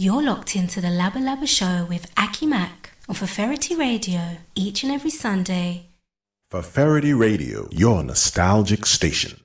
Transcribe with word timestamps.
You're 0.00 0.22
locked 0.22 0.54
into 0.54 0.80
the 0.80 0.86
Labba 0.86 1.18
Labba 1.18 1.48
Show 1.48 1.84
with 1.88 2.14
Aki'Mak 2.14 2.90
on 3.08 3.16
Feferity 3.16 3.74
Radio 3.74 4.36
each 4.54 4.84
and 4.84 4.92
every 4.92 5.10
Sunday. 5.10 5.86
Feferity 6.52 7.12
Radio, 7.12 7.68
your 7.72 8.04
nostalgic 8.04 8.86
station. 8.86 9.40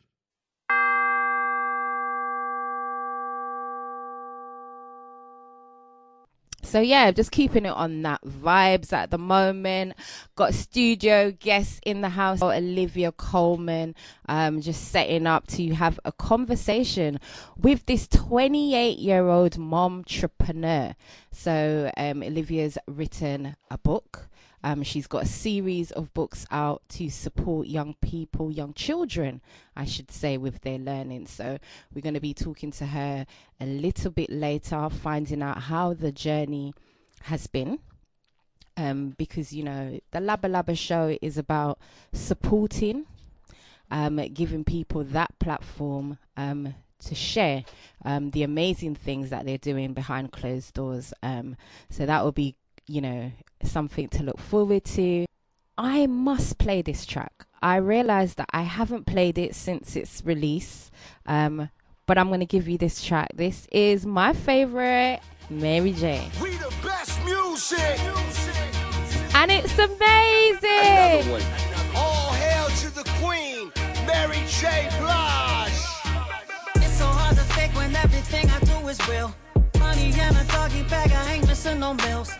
So 6.74 6.80
yeah, 6.80 7.12
just 7.12 7.30
keeping 7.30 7.68
it 7.68 7.70
on 7.76 8.02
that 8.02 8.24
vibes 8.24 8.94
at 8.94 9.12
the 9.12 9.20
moment. 9.20 9.94
Got 10.36 10.55
studio 10.55 11.30
guests 11.30 11.80
in 11.86 12.02
the 12.02 12.10
house. 12.10 12.42
Olivia 12.42 13.12
Coleman, 13.12 13.94
um, 14.28 14.60
just 14.60 14.86
setting 14.88 15.28
up 15.28 15.46
to 15.50 15.72
have 15.76 16.00
a 16.04 16.12
conversation 16.12 17.20
with 17.55 17.86
this 17.86 18.08
28 18.08 18.98
year 18.98 19.28
old 19.28 19.55
mom 19.55 19.98
entrepreneur. 19.98 20.96
So 21.32 21.91
um, 21.96 22.23
Olivia's 22.23 22.80
written 22.88 23.55
a 23.70 23.78
book. 23.78 24.28
Um, 24.63 24.84
she's 24.84 25.08
got 25.08 25.23
a 25.23 25.27
series 25.27 25.91
of 25.91 26.13
books 26.13 26.45
out 26.49 26.81
to 26.90 27.09
support 27.09 27.67
young 27.67 27.95
people, 28.02 28.52
young 28.52 28.73
children, 28.73 29.41
I 29.76 29.86
should 29.86 30.12
say, 30.12 30.38
with 30.38 30.62
their 30.62 30.77
learning. 30.77 31.27
So 31.27 31.58
we're 31.94 32.02
going 32.02 32.13
to 32.13 32.22
be 32.22 32.34
talking 32.34 32.72
to 32.72 32.86
her 32.86 33.26
a 33.59 33.66
little 33.66 34.12
bit 34.12 34.30
later, 34.30 34.89
finding 34.89 35.41
out 35.41 35.63
how 35.63 35.94
the 35.94 36.12
journey 36.12 36.73
has 37.23 37.48
been. 37.48 37.80
Um, 38.76 39.13
because 39.20 39.53
you 39.53 39.63
know 39.63 39.99
the 40.09 40.17
Labba 40.17 40.49
Labba 40.49 40.75
show 40.75 41.16
is 41.22 41.38
about 41.38 41.77
supporting, 42.11 43.05
um, 43.91 44.16
giving 44.34 44.64
people 44.64 45.03
that 45.03 45.38
platform 45.38 46.17
um, 46.38 46.73
to 47.05 47.16
share 47.16 47.64
um, 48.05 48.31
the 48.31 48.44
amazing 48.44 48.95
things 48.95 49.30
that 49.30 49.45
they're 49.45 49.58
doing 49.58 49.94
behind 49.94 50.31
closed 50.31 50.73
doors. 50.73 51.14
Um, 51.22 51.55
so 51.89 52.05
that 52.05 52.23
will 52.23 52.31
be, 52.31 52.55
you 52.88 53.02
know, 53.02 53.32
something 53.64 54.08
to 54.10 54.23
look 54.23 54.39
forward 54.39 54.84
to. 54.86 55.26
I 55.78 56.06
must 56.08 56.58
play 56.58 56.81
this 56.81 57.06
track. 57.06 57.45
I 57.62 57.78
realized 57.78 58.38
that 58.38 58.50
I 58.52 58.64
haven't 58.64 59.06
played 59.06 59.38
it 59.38 59.56
since 59.56 59.95
its 59.95 60.22
release, 60.25 60.92
um, 61.25 61.70
but 62.06 62.17
I'm 62.17 62.28
going 62.28 62.42
to 62.42 62.45
give 62.45 62.67
you 62.67 62.78
this 62.78 63.03
track. 63.03 63.30
This 63.34 63.67
is 63.72 64.06
my 64.06 64.34
favorite, 64.34 65.22
Mary 65.50 65.94
J. 65.94 66.30
We 66.42 66.52
the 66.58 66.73
best 66.84 67.23
music. 67.23 68.00
And 69.36 69.50
it's 69.50 69.73
amazing. 69.80 71.42
All 71.95 72.34
hail 72.34 72.68
to 72.68 72.94
the 72.94 73.03
queen, 73.22 73.72
Mary 74.06 74.44
J. 74.47 74.90
Blige. 75.00 75.72
It's 76.75 76.97
so 76.97 77.06
hard 77.06 77.36
to 77.38 77.44
fake 77.56 77.73
when 77.75 77.95
everything 77.95 78.50
I 78.50 78.59
do 78.59 78.88
is 78.88 79.00
real. 79.08 79.34
Money 79.80 80.14
and 80.20 80.38
a 80.38 80.44
doggy 80.52 80.84
bag, 80.84 81.12
I 81.12 81.34
ain't 81.34 81.47
missing 81.47 81.80
no 81.80 81.94
bills. 81.95 82.31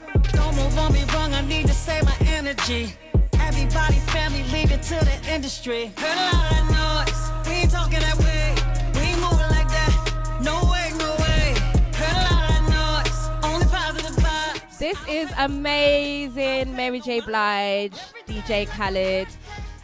Move 0.56 0.78
on 0.78 0.94
wrong, 1.16 1.34
I 1.34 1.42
need 1.42 1.66
to 1.68 1.74
save 1.74 2.06
my 2.06 2.16
energy. 2.28 2.94
Everybody, 3.40 3.96
family, 4.14 4.42
it 4.42 4.84
to 4.84 4.96
the 5.04 5.20
industry. 5.28 5.92
Heard 5.98 6.16
a 6.16 6.36
lot 6.36 6.52
of 6.60 6.66
noise, 6.70 7.32
we 7.48 7.54
ain't 7.54 7.72
talking 7.72 8.00
that 8.00 8.16
way. 8.20 8.54
We 8.94 9.00
ain't 9.10 9.20
moving 9.20 9.50
like 9.50 9.68
that. 9.68 9.96
No 10.42 10.64
way, 10.72 10.92
no 10.98 11.16
way. 11.24 11.56
Heard 11.96 12.18
a 12.18 12.24
lot 12.34 12.50
of 12.54 12.62
noise, 12.70 13.30
only 13.44 13.66
positive 13.66 14.16
vibes. 14.18 14.78
This 14.78 14.98
is 15.08 15.32
amazing. 15.38 16.76
Mary 16.76 17.00
J. 17.00 17.22
Blige, 17.22 17.98
DJ 18.28 18.68
Khaled. 18.68 19.28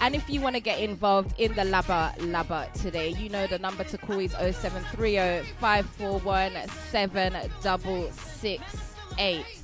And 0.02 0.16
if 0.16 0.30
you 0.30 0.40
want 0.40 0.56
to 0.56 0.62
get 0.62 0.80
involved 0.80 1.38
in 1.40 1.54
the 1.56 1.64
Labba 1.64 2.16
Labba 2.18 2.72
today, 2.74 3.10
you 3.10 3.28
know 3.30 3.48
the 3.48 3.60
number 3.60 3.84
to 3.84 3.98
call 3.98 4.20
is 4.20 4.32
0730 4.32 5.46
541 5.60 6.54
7668. 6.92 9.59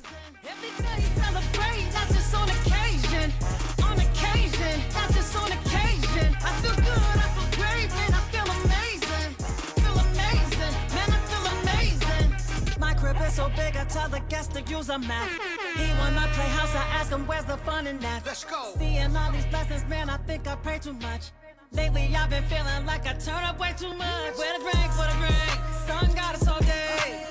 So 13.36 13.50
big, 13.50 13.76
I 13.76 13.84
tell 13.84 14.08
the 14.08 14.20
guests 14.30 14.54
to 14.54 14.62
use 14.62 14.88
a 14.88 14.98
map. 14.98 15.28
He 15.76 15.86
wanna 15.98 16.26
play 16.32 16.48
house, 16.58 16.74
I 16.74 16.84
ask 16.98 17.12
him 17.12 17.26
where's 17.26 17.44
the 17.44 17.58
fun 17.58 17.86
in 17.86 17.98
that. 17.98 18.24
Let's 18.24 18.44
go. 18.44 18.72
Seeing 18.78 19.14
all 19.14 19.30
these 19.30 19.44
blessings, 19.46 19.84
man, 19.90 20.08
I 20.08 20.16
think 20.28 20.48
I 20.48 20.54
pray 20.56 20.78
too 20.78 20.94
much. 20.94 21.32
Lately 21.70 22.08
I've 22.16 22.30
been 22.30 22.44
feeling 22.44 22.86
like 22.86 23.06
I 23.06 23.12
turn 23.12 23.44
up 23.44 23.58
way 23.58 23.74
too 23.76 23.92
much. 23.94 24.32
Where 24.38 24.58
the 24.58 24.64
drink, 24.64 24.90
for 24.98 25.06
the 25.10 25.16
drink, 25.20 25.58
sun 25.86 26.14
got 26.14 26.34
us 26.34 26.48
all 26.48 26.60
day. 26.60 27.26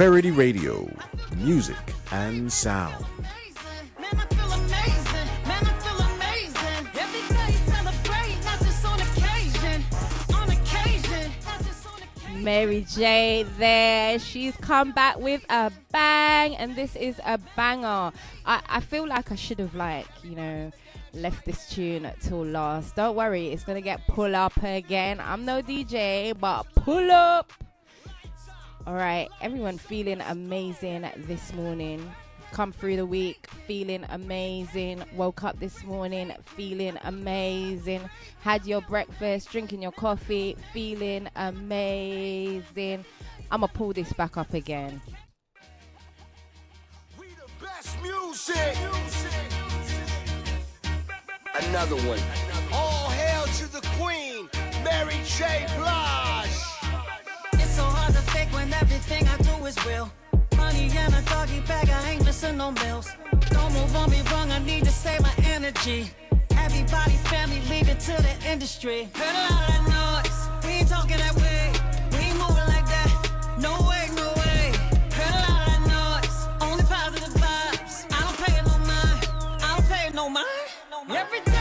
Occasion, 0.00 0.36
Radio, 0.36 0.88
music 1.38 1.76
and 2.12 2.52
sound. 2.52 3.04
Mary 12.36 12.86
J 12.88 13.44
there. 13.58 14.18
She's 14.20 14.56
come 14.56 14.92
back 14.92 15.18
with 15.18 15.44
a 15.50 15.72
bang, 15.90 16.56
and 16.56 16.76
this 16.76 16.94
is 16.94 17.20
a 17.26 17.38
banger. 17.56 18.12
I, 18.46 18.62
I 18.68 18.80
feel 18.80 19.06
like 19.06 19.32
I 19.32 19.34
should 19.34 19.58
have, 19.58 19.74
like, 19.74 20.06
you 20.22 20.36
know, 20.36 20.70
left 21.12 21.44
this 21.44 21.68
tune 21.68 22.08
till 22.20 22.44
last. 22.44 22.94
Don't 22.94 23.16
worry, 23.16 23.48
it's 23.48 23.64
gonna 23.64 23.80
get 23.80 24.06
pull 24.06 24.36
up 24.36 24.56
again. 24.62 25.18
I'm 25.20 25.44
no 25.44 25.60
DJ, 25.60 26.38
but 26.38 26.66
pull 26.76 27.10
up. 27.10 27.52
All 28.88 28.94
right, 28.94 29.28
everyone 29.42 29.76
feeling 29.76 30.22
amazing 30.22 31.06
this 31.26 31.52
morning. 31.52 32.10
Come 32.52 32.72
through 32.72 32.96
the 32.96 33.04
week 33.04 33.46
feeling 33.66 34.06
amazing. 34.08 35.04
Woke 35.14 35.44
up 35.44 35.60
this 35.60 35.84
morning 35.84 36.32
feeling 36.56 36.96
amazing. 37.04 38.00
Had 38.40 38.64
your 38.64 38.80
breakfast, 38.80 39.52
drinking 39.52 39.82
your 39.82 39.92
coffee, 39.92 40.56
feeling 40.72 41.28
amazing. 41.36 43.04
I'm 43.50 43.60
gonna 43.60 43.68
pull 43.68 43.92
this 43.92 44.10
back 44.14 44.38
up 44.38 44.54
again. 44.54 45.02
We 47.18 47.26
the 47.26 47.62
best 47.62 47.94
music. 48.02 48.74
Another 51.54 51.96
one. 51.96 52.20
All 52.72 53.10
hail 53.10 53.44
to 53.44 53.70
the 53.70 53.86
queen, 53.98 54.48
Mary 54.82 55.20
J. 55.26 55.66
Blige. 55.76 56.47
Fake 58.48 58.54
when 58.54 58.72
everything 58.72 59.26
I 59.28 59.36
do 59.38 59.66
is 59.66 59.76
real. 59.86 60.10
Money 60.56 60.90
and 60.96 61.14
a 61.14 61.22
doggy 61.22 61.60
bag, 61.60 61.88
I 61.90 62.10
ain't 62.10 62.24
missing 62.24 62.56
no 62.56 62.72
bills. 62.72 63.10
Don't 63.50 63.72
move 63.72 63.94
on 63.96 64.10
me 64.10 64.22
wrong, 64.30 64.50
I 64.50 64.58
need 64.58 64.84
to 64.84 64.90
save 64.90 65.20
my 65.22 65.32
energy. 65.44 66.10
Everybody, 66.56 67.16
family, 67.30 67.60
leave 67.70 67.88
it 67.88 68.00
to 68.00 68.12
the 68.22 68.34
industry. 68.46 69.08
Heard 69.14 69.34
a 69.34 69.54
lot 69.54 69.68
of 69.76 69.82
noise, 69.88 70.64
we 70.64 70.70
ain't 70.78 70.88
talking 70.88 71.18
that 71.18 71.34
way. 71.36 71.72
We 72.12 72.18
ain't 72.28 72.38
moving 72.38 72.68
like 72.74 72.86
that. 72.86 73.10
No 73.58 73.72
way, 73.88 74.08
no 74.14 74.28
way. 74.42 74.72
Heard 75.18 75.34
a 75.34 75.42
lot 75.48 75.68
of 75.74 75.80
noise, 75.96 76.36
only 76.60 76.84
positive 76.84 77.34
vibes. 77.34 78.06
I 78.12 78.20
don't 78.24 78.38
pay 78.44 78.56
no 78.62 78.78
mind, 78.92 79.20
I 79.62 79.74
don't 79.76 79.88
pay 79.88 80.10
no 80.14 80.28
mind. 80.28 80.46
Every 81.10 81.40
day, 81.40 81.57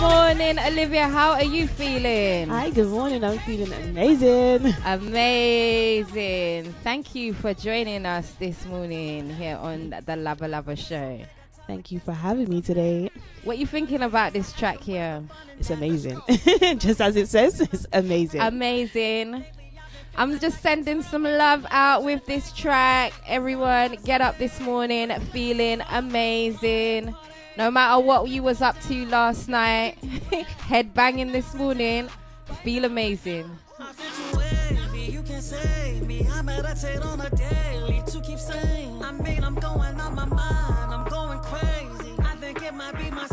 morning, 0.00 0.58
Olivia. 0.58 1.08
How 1.08 1.32
are 1.32 1.44
you 1.44 1.66
feeling? 1.66 2.48
Hi, 2.48 2.70
good 2.70 2.88
morning. 2.88 3.24
I'm 3.24 3.38
feeling 3.40 3.72
amazing. 3.72 4.74
Amazing. 4.84 6.74
Thank 6.84 7.14
you 7.14 7.32
for 7.34 7.54
joining 7.54 8.06
us 8.06 8.32
this 8.32 8.64
morning 8.66 9.30
here 9.30 9.56
on 9.56 9.90
the 9.90 10.12
Labba 10.12 10.48
Labba 10.48 10.76
Show. 10.76 11.24
Thank 11.66 11.90
you 11.90 11.98
for 11.98 12.12
having 12.12 12.48
me 12.48 12.62
today. 12.62 13.10
What 13.44 13.56
are 13.56 13.60
you 13.60 13.66
thinking 13.66 14.02
about 14.02 14.32
this 14.32 14.52
track 14.52 14.80
here? 14.80 15.22
It's 15.58 15.70
amazing. 15.70 16.20
Just 16.78 17.00
as 17.00 17.16
it 17.16 17.28
says, 17.28 17.60
it's 17.60 17.86
amazing. 17.92 18.40
Amazing. 18.40 19.44
I'm 20.18 20.38
just 20.38 20.62
sending 20.62 21.02
some 21.02 21.24
love 21.24 21.66
out 21.70 22.02
with 22.02 22.24
this 22.24 22.50
track. 22.52 23.12
Everyone, 23.26 23.96
get 24.04 24.22
up 24.22 24.38
this 24.38 24.58
morning 24.60 25.10
feeling 25.32 25.82
amazing. 25.90 27.14
No 27.56 27.70
matter 27.70 27.98
what 28.00 28.28
you 28.28 28.42
was 28.42 28.60
up 28.60 28.78
to 28.82 29.06
last 29.06 29.48
night, 29.48 29.96
head 30.68 30.92
banging 30.92 31.32
this 31.32 31.54
morning, 31.54 32.08
feel 32.62 32.84
amazing. 32.84 33.50
You 34.94 35.22
can 35.22 35.40
save 35.40 36.06
me. 36.06 36.26
I 36.30 36.42
meditate 36.42 37.00
on 37.00 37.20
a 37.20 37.30
daily 37.30 38.02
to 38.08 38.20
keep. 38.20 38.38
I 39.02 39.12
mean, 39.12 39.42
I'm 39.42 39.54
going 39.54 39.98
out 39.98 40.14
my 40.14 40.26
mind, 40.26 40.92
I'm 40.92 41.08
going 41.08 41.38
crazy. 41.38 42.12
I 42.18 42.36
think 42.36 42.62
it 42.62 42.74
might 42.74 42.98
be 42.98 43.10
my 43.10 43.26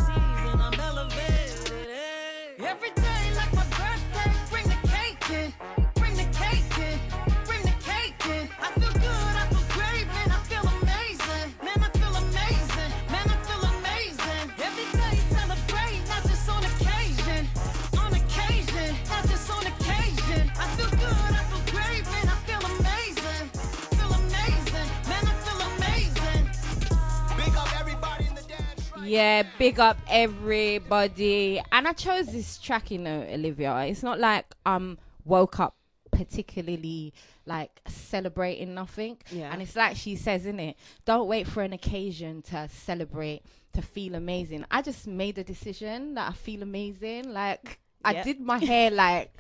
big 29.63 29.80
up 29.80 29.98
everybody. 30.10 31.62
And 31.71 31.88
I 31.88 31.94
chose 31.94 32.27
this 32.27 32.57
track, 32.57 32.92
you 32.92 32.98
know, 32.98 33.25
Olivia. 33.31 33.74
It's 33.86 34.04
not 34.04 34.19
like 34.19 34.45
um 34.65 34.98
woke 35.24 35.62
up 35.62 35.77
particularly 36.12 37.13
like 37.45 37.71
celebrating 37.88 38.74
nothing. 38.74 39.19
Yeah. 39.31 39.54
And 39.54 39.62
it's 39.62 39.77
like 39.77 39.95
she 39.95 40.18
says, 40.18 40.45
in 40.45 40.60
it, 40.60 40.75
don't 41.06 41.30
wait 41.30 41.48
for 41.48 41.63
an 41.63 41.71
occasion 41.71 42.42
to 42.42 42.68
celebrate, 42.68 43.44
to 43.71 43.81
feel 43.81 44.15
amazing. 44.15 44.65
I 44.69 44.81
just 44.81 45.07
made 45.07 45.38
a 45.38 45.45
decision 45.45 46.15
that 46.15 46.31
I 46.31 46.33
feel 46.33 46.62
amazing. 46.62 47.31
Like 47.31 47.80
I 48.04 48.21
did 48.21 48.42
my 48.42 48.57
hair 48.57 48.92
like 48.92 49.31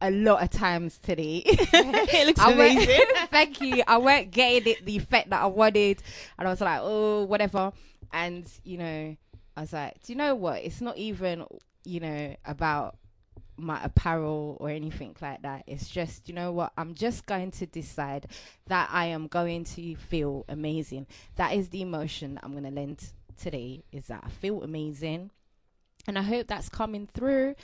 a 0.00 0.10
lot 0.10 0.42
of 0.42 0.50
times 0.50 0.98
today. 0.98 1.44
it 1.46 2.26
looks 2.26 2.40
amazing. 2.40 3.06
thank 3.30 3.60
you. 3.60 3.84
I 3.86 3.98
weren't 3.98 4.32
getting 4.32 4.72
it 4.72 4.84
the 4.84 4.96
effect 4.96 5.30
that 5.30 5.40
I 5.40 5.46
wanted, 5.46 6.02
and 6.40 6.48
I 6.48 6.50
was 6.50 6.60
like, 6.60 6.80
oh, 6.82 7.22
whatever. 7.22 7.72
And 8.12 8.50
you 8.64 8.78
know, 8.78 9.16
I 9.60 9.62
was 9.62 9.74
like, 9.74 10.02
do 10.02 10.10
you 10.14 10.16
know 10.16 10.34
what? 10.34 10.62
It's 10.62 10.80
not 10.80 10.96
even 10.96 11.44
you 11.84 12.00
know 12.00 12.34
about 12.46 12.96
my 13.58 13.78
apparel 13.84 14.56
or 14.58 14.70
anything 14.70 15.14
like 15.20 15.42
that. 15.42 15.64
It's 15.66 15.86
just, 15.86 16.30
you 16.30 16.34
know 16.34 16.50
what? 16.50 16.72
I'm 16.78 16.94
just 16.94 17.26
going 17.26 17.50
to 17.50 17.66
decide 17.66 18.28
that 18.68 18.88
I 18.90 19.04
am 19.06 19.26
going 19.26 19.64
to 19.64 19.96
feel 19.96 20.46
amazing. 20.48 21.06
That 21.36 21.52
is 21.52 21.68
the 21.68 21.82
emotion 21.82 22.40
I'm 22.42 22.52
going 22.52 22.64
to 22.64 22.70
lend 22.70 23.12
today. 23.36 23.84
Is 23.92 24.06
that 24.06 24.22
I 24.24 24.30
feel 24.30 24.62
amazing, 24.62 25.30
and 26.06 26.18
I 26.18 26.22
hope 26.22 26.46
that's 26.46 26.70
coming 26.70 27.06
through, 27.06 27.54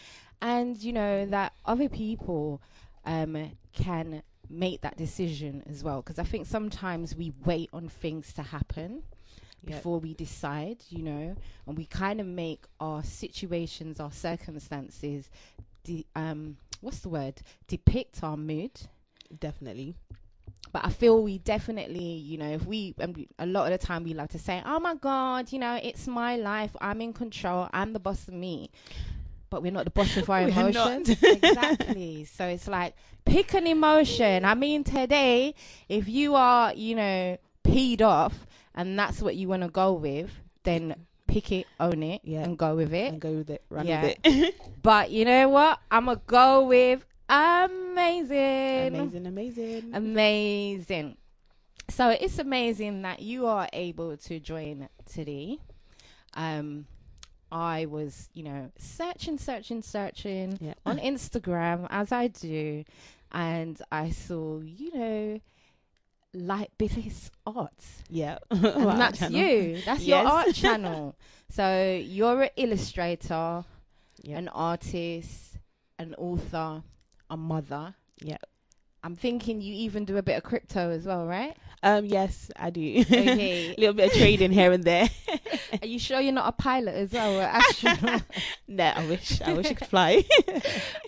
and 0.43 0.77
you 0.77 0.93
know 0.93 1.25
that 1.25 1.55
other 1.65 1.89
people 1.89 2.61
um, 3.07 3.53
can 3.73 4.23
make 4.51 4.83
that 4.83 4.99
decision 4.99 5.63
as 5.67 5.83
well. 5.83 6.03
Because 6.03 6.19
I 6.19 6.25
think 6.25 6.47
sometimes 6.47 7.17
we 7.17 7.33
wait 7.47 7.71
on 7.73 7.89
things 7.89 8.35
to 8.35 8.43
happen 8.43 9.03
Yep. 9.65 9.77
before 9.79 9.99
we 9.99 10.15
decide, 10.15 10.79
you 10.91 11.03
know, 11.03 11.37
and 11.67 11.77
we 11.77 11.87
kind 11.87 12.21
of 12.21 12.27
make 12.27 12.65
our 12.79 13.03
situations, 13.03 13.99
our 13.99 14.13
circumstances, 14.13 15.29
de- 15.83 16.07
um, 16.15 16.57
what's 16.81 17.01
the 17.01 17.09
word? 17.09 17.35
Depict 17.67 18.23
our 18.23 18.37
mood. 18.37 18.71
Definitely. 19.41 19.95
But 20.73 20.85
I 20.85 20.91
feel 20.91 21.23
we 21.23 21.39
definitely, 21.39 22.01
you 22.01 22.39
know, 22.39 22.51
if 22.51 22.67
we, 22.67 22.95
a 23.39 23.47
lot 23.47 23.73
of 23.73 23.81
the 23.81 23.87
time 23.87 24.05
we 24.05 24.15
love 24.15 24.29
to 24.31 24.39
say, 24.39 24.63
oh 24.67 24.79
my 24.79 24.95
God, 24.95 25.53
you 25.53 25.59
know, 25.59 25.79
it's 25.83 26.07
my 26.07 26.37
life. 26.37 26.77
I'm 26.81 27.01
in 27.01 27.13
control. 27.13 27.69
I'm 27.73 27.93
the 27.93 27.99
boss 27.99 28.29
of 28.29 28.35
me. 28.35 28.71
But 29.49 29.63
we're 29.63 29.73
not 29.73 29.85
the 29.85 29.91
boss 29.91 30.17
of 30.17 30.29
our 30.31 30.43
emotions. 30.43 31.09
exactly. 31.23 32.25
So 32.25 32.47
it's 32.47 32.69
like, 32.69 32.95
pick 33.25 33.55
an 33.55 33.67
emotion. 33.67 34.45
I 34.45 34.55
mean, 34.55 34.85
today, 34.85 35.55
if 35.89 36.09
you 36.09 36.35
are, 36.35 36.75
you 36.75 36.95
know, 36.95 37.39
peed 37.65 38.03
off 38.03 38.47
and 38.77 38.99
that's 38.99 39.21
what 39.23 39.37
you 39.37 39.49
want 39.49 39.63
to 39.63 39.69
go 39.69 39.93
with, 39.95 40.31
then 40.65 40.95
pick 41.27 41.51
it, 41.53 41.67
own 41.81 42.03
it, 42.03 42.21
Yeah. 42.25 42.43
and 42.45 42.57
go 42.59 42.75
with 42.77 42.93
it. 42.93 43.13
And 43.13 43.21
go 43.21 43.33
with 43.33 43.51
it. 43.51 43.63
Run 43.71 43.87
Yeah. 43.87 44.03
with 44.03 44.19
it. 44.25 44.55
But 44.83 45.11
you 45.11 45.25
know 45.25 45.49
what? 45.49 45.81
I'm 45.91 46.05
going 46.07 46.19
to 46.19 46.23
go 46.27 46.65
with 46.67 47.05
amazing. 47.29 48.95
amazing, 48.95 49.27
amazing. 49.27 49.91
Amazing. 49.95 51.17
So 51.89 52.11
it's 52.11 52.39
amazing 52.39 53.03
that 53.03 53.21
you 53.21 53.47
are 53.47 53.69
able 53.73 54.17
to 54.17 54.41
join 54.41 54.89
today. 55.11 55.59
Um, 56.35 56.87
I 57.51 57.87
was, 57.87 58.29
you 58.35 58.43
know, 58.43 58.71
searching, 58.77 59.39
searching, 59.39 59.83
searching 59.83 60.59
yeah. 60.61 60.75
on 60.85 60.99
Instagram 60.99 61.87
as 61.91 62.11
I 62.13 62.27
do, 62.27 62.85
and 63.33 63.81
I 63.91 64.11
saw, 64.11 64.61
you 64.61 64.93
know, 64.97 65.41
Light 66.39 66.71
Bliss 66.79 67.31
Arts, 67.47 68.03
yeah. 68.11 68.39
and 68.51 68.63
Wow, 68.63 68.97
that's 68.97 69.19
channel. 69.19 69.39
you. 69.41 69.81
That's 69.85 70.03
your 70.05 70.19
art 70.27 70.55
channel. 70.55 71.17
So 71.51 72.01
you're 72.03 72.43
an 72.43 72.51
illustrator, 72.57 73.65
Yeah. 74.23 74.39
an 74.39 74.49
artist, 74.49 75.59
an 75.99 76.15
author, 76.17 76.83
a 77.31 77.37
mother. 77.37 77.95
Yeah. 78.21 78.39
I'm 79.03 79.15
thinking 79.15 79.61
you 79.61 79.73
even 79.73 80.05
do 80.05 80.17
a 80.17 80.23
bit 80.23 80.37
of 80.37 80.43
crypto 80.43 80.91
as 80.91 81.07
well, 81.07 81.27
right? 81.27 81.57
Um, 81.85 82.07
yes, 82.07 82.51
I 82.57 82.71
do. 82.71 82.81
Okay. 83.07 83.75
a 83.77 83.81
little 83.81 83.95
bit 83.95 84.11
of 84.11 84.19
trading 84.19 84.51
here 84.51 84.73
and 84.73 84.83
there. 84.83 85.09
Are 85.81 85.87
you 85.87 86.01
sure 86.01 86.19
you're 86.21 86.33
not 86.33 86.49
a 86.49 86.53
pilot 86.53 86.95
as 86.97 87.13
well 87.13 87.39
or 87.39 87.43
astronaut? 87.43 88.23
no, 88.67 88.85
I 88.85 89.07
wish. 89.07 89.41
I 89.43 89.53
wish 89.53 89.67
I 89.67 89.75
could 89.75 89.87
fly. 89.87 90.25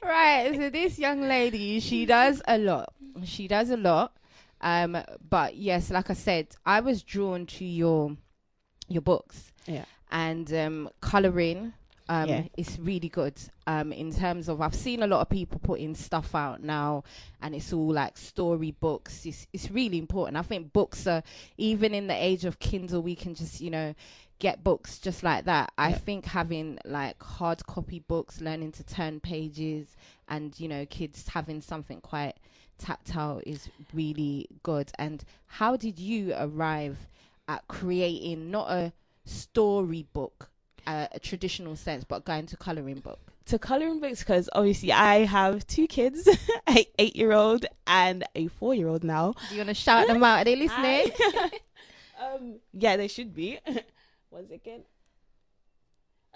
right. 0.04 0.52
So 0.54 0.70
this 0.70 0.98
young 0.98 1.22
lady, 1.22 1.80
she 1.80 2.06
does 2.06 2.40
a 2.46 2.56
lot. 2.58 2.92
She 3.25 3.48
does 3.48 3.70
a 3.70 3.76
lot. 3.76 4.12
Um, 4.60 4.96
but 5.28 5.56
yes, 5.56 5.90
like 5.90 6.10
I 6.10 6.14
said, 6.14 6.49
I 6.66 6.81
was 6.81 7.02
drawn 7.02 7.46
to 7.46 7.64
your 7.64 8.16
your 8.88 9.02
books. 9.02 9.52
Yeah. 9.66 9.84
And 10.10 10.52
um, 10.55 10.90
coloring. 11.00 11.72
Um, 12.10 12.28
Yeah. 12.28 12.44
it's 12.56 12.78
really 12.78 13.10
good. 13.10 13.34
Um, 13.66 13.93
in 13.93 14.14
terms 14.14 14.49
of 14.49 14.62
I've 14.62 14.75
seen 14.75 15.02
a 15.02 15.06
lot 15.06 15.20
of 15.20 15.28
people 15.28 15.60
putting 15.62 15.94
stuff 15.94 16.34
out 16.34 16.62
now, 16.62 17.05
and 17.43 17.55
it's 17.55 17.70
all 17.72 17.93
like 17.93 18.16
story 18.16 18.70
books. 18.70 19.26
It's 19.26 19.46
it's 19.52 19.70
really 19.70 19.99
important. 19.99 20.38
I 20.38 20.43
think 20.43 20.72
books 20.72 21.06
are 21.06 21.22
even 21.58 21.93
in 21.93 22.06
the 22.06 22.14
age 22.14 22.46
of 22.46 22.58
Kindle, 22.58 23.02
we 23.02 23.14
can 23.14 23.34
just 23.34 23.61
you 23.61 23.69
know 23.70 23.94
get 24.38 24.64
books 24.64 24.99
just 24.99 25.22
like 25.22 25.44
that. 25.44 25.70
I 25.76 25.93
think 25.93 26.25
having 26.25 26.78
like 26.87 27.22
hard 27.22 27.66
copy 27.66 27.99
books, 28.00 28.40
learning 28.40 28.72
to 28.72 28.84
turn 28.84 29.20
pages, 29.20 29.94
and 30.28 30.59
you 30.59 30.68
know 30.68 30.87
kids 30.87 31.28
having 31.28 31.61
something 31.61 32.00
quite 32.00 32.37
tactile 32.78 33.40
is 33.47 33.68
really 33.92 34.49
good. 34.62 34.90
And 34.99 35.25
how 35.47 35.76
did 35.76 35.99
you 35.99 36.35
arrive 36.37 37.06
at 37.49 37.66
creating 37.68 38.50
not 38.50 38.70
a 38.70 38.92
storybook, 39.25 40.50
uh, 40.87 41.08
a 41.12 41.18
traditional 41.18 41.76
sense, 41.76 42.04
but 42.04 42.25
going 42.25 42.47
to 42.47 42.56
coloring 42.56 43.00
book? 43.00 43.20
to 43.49 43.58
coloring 43.58 43.99
books 43.99 44.20
because 44.20 44.49
obviously 44.52 44.92
I 44.92 45.25
have 45.25 45.66
two 45.66 45.87
kids, 45.87 46.28
a 46.68 46.87
eight 46.99 47.16
year 47.16 47.32
old 47.32 47.66
and 47.87 48.25
a 48.35 48.49
four 48.49 48.75
year 48.75 48.88
old 48.88 49.04
now. 49.04 49.35
Do 49.49 49.54
you 49.54 49.61
want 49.61 49.68
to 49.68 49.75
shout 49.75 50.06
them 50.06 50.23
out? 50.23 50.40
Are 50.40 50.44
they 50.44 50.56
listening? 50.56 51.11
um, 52.23 52.56
yeah, 52.73 52.97
they 52.97 53.08
should 53.08 53.35
be. 53.35 53.58
One 54.30 54.47
second. 54.49 54.85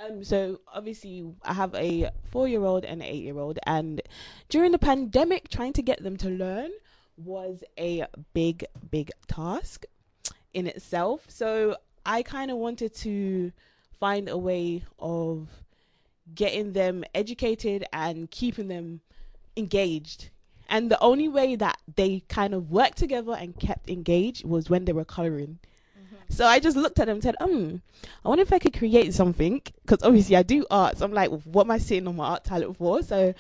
Um, 0.04 0.24
so 0.24 0.60
obviously 0.72 1.24
I 1.42 1.52
have 1.52 1.74
a 1.74 2.10
four 2.30 2.48
year 2.48 2.64
old 2.64 2.84
and 2.84 3.02
an 3.02 3.08
eight 3.08 3.22
year 3.22 3.38
old, 3.38 3.58
and 3.66 4.00
during 4.48 4.72
the 4.72 4.78
pandemic, 4.78 5.48
trying 5.48 5.72
to 5.74 5.82
get 5.82 6.02
them 6.02 6.16
to 6.18 6.28
learn 6.28 6.70
was 7.16 7.62
a 7.78 8.06
big, 8.32 8.64
big 8.90 9.10
task 9.28 9.84
in 10.54 10.66
itself. 10.66 11.24
So 11.28 11.76
I 12.04 12.22
kind 12.22 12.50
of 12.50 12.56
wanted 12.56 12.94
to 12.96 13.52
find 14.00 14.28
a 14.28 14.38
way 14.38 14.82
of 14.98 15.48
getting 16.34 16.72
them 16.72 17.04
educated 17.14 17.84
and 17.92 18.30
keeping 18.30 18.68
them 18.68 19.00
engaged. 19.56 20.30
And 20.68 20.90
the 20.90 21.00
only 21.00 21.28
way 21.28 21.54
that 21.56 21.78
they 21.96 22.24
kind 22.28 22.54
of 22.54 22.70
worked 22.70 22.96
together 22.96 23.36
and 23.38 23.58
kept 23.58 23.90
engaged 23.90 24.44
was 24.44 24.70
when 24.70 24.86
they 24.86 24.92
were 24.92 25.04
coloring. 25.04 25.58
So 26.32 26.46
I 26.46 26.60
just 26.60 26.76
looked 26.76 26.98
at 26.98 27.06
them 27.06 27.16
and 27.16 27.22
said, 27.22 27.36
um, 27.40 27.82
I 28.24 28.28
wonder 28.28 28.42
if 28.42 28.52
I 28.52 28.58
could 28.58 28.76
create 28.76 29.12
something 29.12 29.60
because 29.84 30.02
obviously 30.02 30.34
I 30.34 30.42
do 30.42 30.64
art. 30.70 30.98
So 30.98 31.04
I'm 31.04 31.12
like, 31.12 31.30
what 31.30 31.66
am 31.66 31.70
I 31.70 31.78
sitting 31.78 32.08
on 32.08 32.16
my 32.16 32.26
art 32.26 32.44
talent 32.44 32.76
for? 32.78 33.02
So 33.02 33.34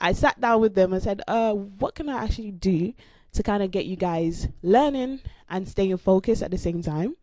I 0.00 0.12
sat 0.12 0.40
down 0.40 0.62
with 0.62 0.74
them 0.74 0.94
and 0.94 1.02
said, 1.02 1.20
uh, 1.28 1.52
what 1.52 1.94
can 1.94 2.08
I 2.08 2.24
actually 2.24 2.52
do 2.52 2.94
to 3.32 3.42
kind 3.42 3.62
of 3.62 3.70
get 3.70 3.84
you 3.84 3.96
guys 3.96 4.48
learning 4.62 5.20
and 5.50 5.68
staying 5.68 5.96
focused 5.98 6.42
at 6.42 6.50
the 6.50 6.58
same 6.58 6.82
time? 6.82 7.16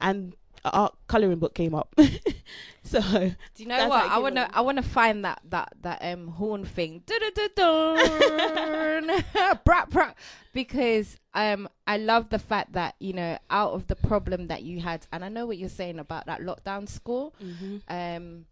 And 0.00 0.34
art 0.64 0.94
coloring 1.06 1.38
book 1.38 1.54
came 1.54 1.74
up. 1.74 1.94
so 2.82 3.00
Do 3.00 3.32
you 3.56 3.66
know 3.66 3.88
what? 3.88 4.10
I 4.10 4.18
wanna 4.18 4.42
along. 4.42 4.50
I 4.54 4.60
wanna 4.62 4.82
find 4.82 5.24
that 5.24 5.40
that 5.50 5.72
that 5.82 6.00
um 6.02 6.26
horn 6.28 6.64
thing. 6.64 7.02
Brat, 9.64 9.90
brat. 9.90 10.16
because 10.52 11.16
um 11.34 11.68
I 11.86 11.96
love 11.98 12.30
the 12.30 12.38
fact 12.38 12.72
that 12.72 12.94
you 12.98 13.12
know 13.12 13.38
out 13.50 13.72
of 13.72 13.86
the 13.86 13.96
problem 13.96 14.48
that 14.48 14.62
you 14.62 14.80
had, 14.80 15.06
and 15.12 15.24
I 15.24 15.28
know 15.28 15.46
what 15.46 15.58
you're 15.58 15.68
saying 15.68 15.98
about 15.98 16.26
that 16.26 16.40
lockdown 16.40 16.88
school. 16.88 17.34
Um, 17.88 18.46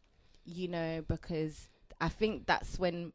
you 0.45 0.69
know 0.69 1.05
because 1.07 1.69
I 2.01 2.09
think 2.09 2.47
that's 2.47 2.79
when 2.79 3.13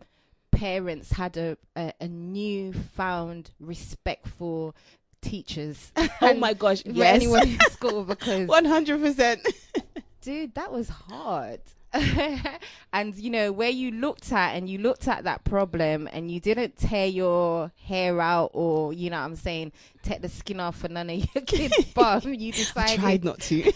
parents 0.51 1.11
had 1.11 1.37
a 1.37 1.57
a, 1.75 1.93
a 1.99 2.07
newfound 2.07 3.51
respect 3.59 4.27
for 4.27 4.73
teachers. 5.21 5.91
oh 6.21 6.33
my 6.35 6.53
gosh, 6.53 6.83
for 6.83 6.91
yes, 6.91 7.15
anyone 7.15 7.47
in 7.47 7.59
school 7.71 8.03
because 8.15 8.47
one 8.47 8.65
hundred 8.65 9.01
percent. 9.01 9.45
dude, 10.21 10.53
that 10.55 10.71
was 10.71 10.89
hard. 10.89 11.61
and 12.93 13.15
you 13.15 13.29
know 13.29 13.51
where 13.51 13.69
you 13.69 13.91
looked 13.91 14.31
at 14.31 14.55
and 14.55 14.69
you 14.69 14.77
looked 14.77 15.07
at 15.07 15.23
that 15.23 15.43
problem 15.43 16.07
and 16.11 16.29
you 16.29 16.39
didn't 16.39 16.77
tear 16.77 17.07
your 17.07 17.71
hair 17.85 18.19
out 18.19 18.51
or 18.53 18.91
you 18.93 19.09
know 19.09 19.17
what 19.19 19.25
I'm 19.25 19.35
saying 19.35 19.71
take 20.03 20.21
the 20.21 20.29
skin 20.29 20.59
off 20.59 20.77
for 20.79 20.89
none 20.89 21.09
of 21.09 21.17
your 21.17 21.43
kids 21.45 21.85
bum 21.95 22.33
you 22.33 22.49
I 22.49 22.55
decided 22.55 22.99
tried 22.99 23.23
not 23.23 23.39
to. 23.41 23.71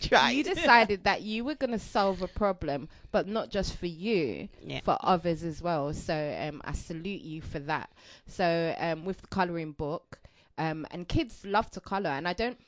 tried. 0.00 0.30
you 0.30 0.44
decided 0.44 1.04
that 1.04 1.22
you 1.22 1.44
were 1.44 1.54
going 1.54 1.72
to 1.72 1.78
solve 1.78 2.22
a 2.22 2.28
problem 2.28 2.88
but 3.10 3.26
not 3.26 3.50
just 3.50 3.76
for 3.76 3.86
you 3.86 4.48
Yeah. 4.64 4.80
for 4.84 4.96
others 5.00 5.42
as 5.42 5.60
well 5.60 5.92
so 5.92 6.36
um 6.40 6.60
I 6.64 6.72
salute 6.72 7.22
you 7.22 7.40
for 7.42 7.58
that 7.60 7.90
so 8.26 8.74
um 8.78 9.04
with 9.04 9.20
the 9.22 9.26
coloring 9.28 9.72
book 9.72 10.18
um 10.56 10.86
and 10.90 11.06
kids 11.08 11.44
love 11.44 11.70
to 11.72 11.80
color 11.80 12.10
and 12.10 12.26
I 12.28 12.32
don't 12.32 12.58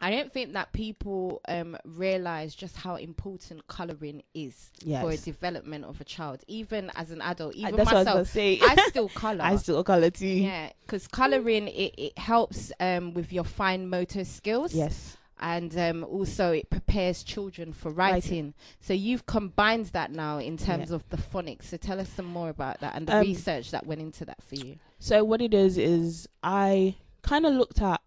I 0.00 0.10
don't 0.10 0.32
think 0.32 0.52
that 0.54 0.72
people 0.72 1.40
um, 1.48 1.76
realize 1.84 2.54
just 2.54 2.76
how 2.76 2.96
important 2.96 3.66
coloring 3.66 4.22
is 4.34 4.70
for 5.00 5.10
a 5.10 5.16
development 5.16 5.84
of 5.84 6.00
a 6.00 6.04
child, 6.04 6.42
even 6.48 6.90
as 6.96 7.10
an 7.10 7.20
adult. 7.20 7.54
Uh, 7.54 7.58
Even 7.58 7.76
That's 7.76 7.90
I 7.90 7.94
myself, 7.94 8.28
say. 8.28 8.58
I 8.62 8.76
still 8.88 9.08
color. 9.14 9.42
I 9.44 9.56
still 9.56 9.84
color 9.84 10.10
too. 10.10 10.26
yeah, 10.26 10.70
because 10.86 11.06
coloring 11.06 11.68
it, 11.68 11.94
it 11.98 12.18
helps 12.18 12.72
um, 12.80 13.14
with 13.14 13.32
your 13.32 13.44
fine 13.44 13.88
motor 13.88 14.24
skills. 14.24 14.74
Yes. 14.74 15.16
and 15.42 15.76
um, 15.78 16.04
also 16.04 16.52
it 16.52 16.68
prepares 16.68 17.22
children 17.22 17.72
for 17.72 17.90
writing. 17.90 18.52
So 18.80 18.92
you've 18.92 19.24
combined 19.24 19.86
that 19.86 20.10
now 20.12 20.36
in 20.38 20.56
terms 20.58 20.90
Yeah. 20.90 20.96
of 20.96 21.08
the 21.08 21.16
phonics. 21.16 21.64
So 21.64 21.76
tell 21.78 21.98
us 21.98 22.10
some 22.10 22.26
more 22.26 22.50
about 22.50 22.80
that 22.80 22.94
and 22.94 23.06
the 23.06 23.16
Um, 23.16 23.20
research 23.26 23.70
that 23.70 23.86
went 23.86 24.00
into 24.02 24.26
that 24.26 24.42
for 24.42 24.56
you. 24.56 24.76
So 24.98 25.24
what 25.24 25.40
it 25.40 25.54
is 25.54 25.78
is 25.78 26.28
I 26.42 26.96
kind 27.22 27.46
of 27.46 27.54
looked 27.54 27.80
at 27.80 28.02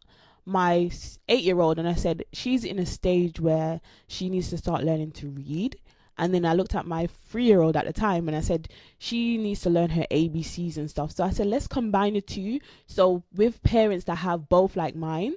my 0.45 0.91
eight-year-old 1.29 1.79
and 1.79 1.88
I 1.88 1.95
said 1.95 2.25
she's 2.33 2.63
in 2.63 2.79
a 2.79 2.85
stage 2.85 3.39
where 3.39 3.81
she 4.07 4.29
needs 4.29 4.50
to 4.50 4.57
start 4.57 4.83
learning 4.83 5.12
to 5.13 5.29
read. 5.29 5.77
And 6.17 6.33
then 6.33 6.45
I 6.45 6.53
looked 6.53 6.75
at 6.75 6.85
my 6.85 7.07
three-year-old 7.07 7.75
at 7.75 7.85
the 7.85 7.93
time 7.93 8.27
and 8.27 8.38
I 8.38 8.41
said 8.41 8.69
she 9.00 9.38
needs 9.38 9.62
to 9.62 9.69
learn 9.69 9.89
her 9.91 10.05
ABCs 10.12 10.77
and 10.77 10.89
stuff. 10.89 11.12
So 11.12 11.23
I 11.23 11.31
said 11.31 11.47
let's 11.47 11.67
combine 11.67 12.13
the 12.13 12.21
two. 12.21 12.59
So 12.85 13.23
with 13.33 13.63
parents 13.63 14.05
that 14.05 14.17
have 14.17 14.50
both 14.50 14.75
like 14.75 14.95
mine, 14.95 15.33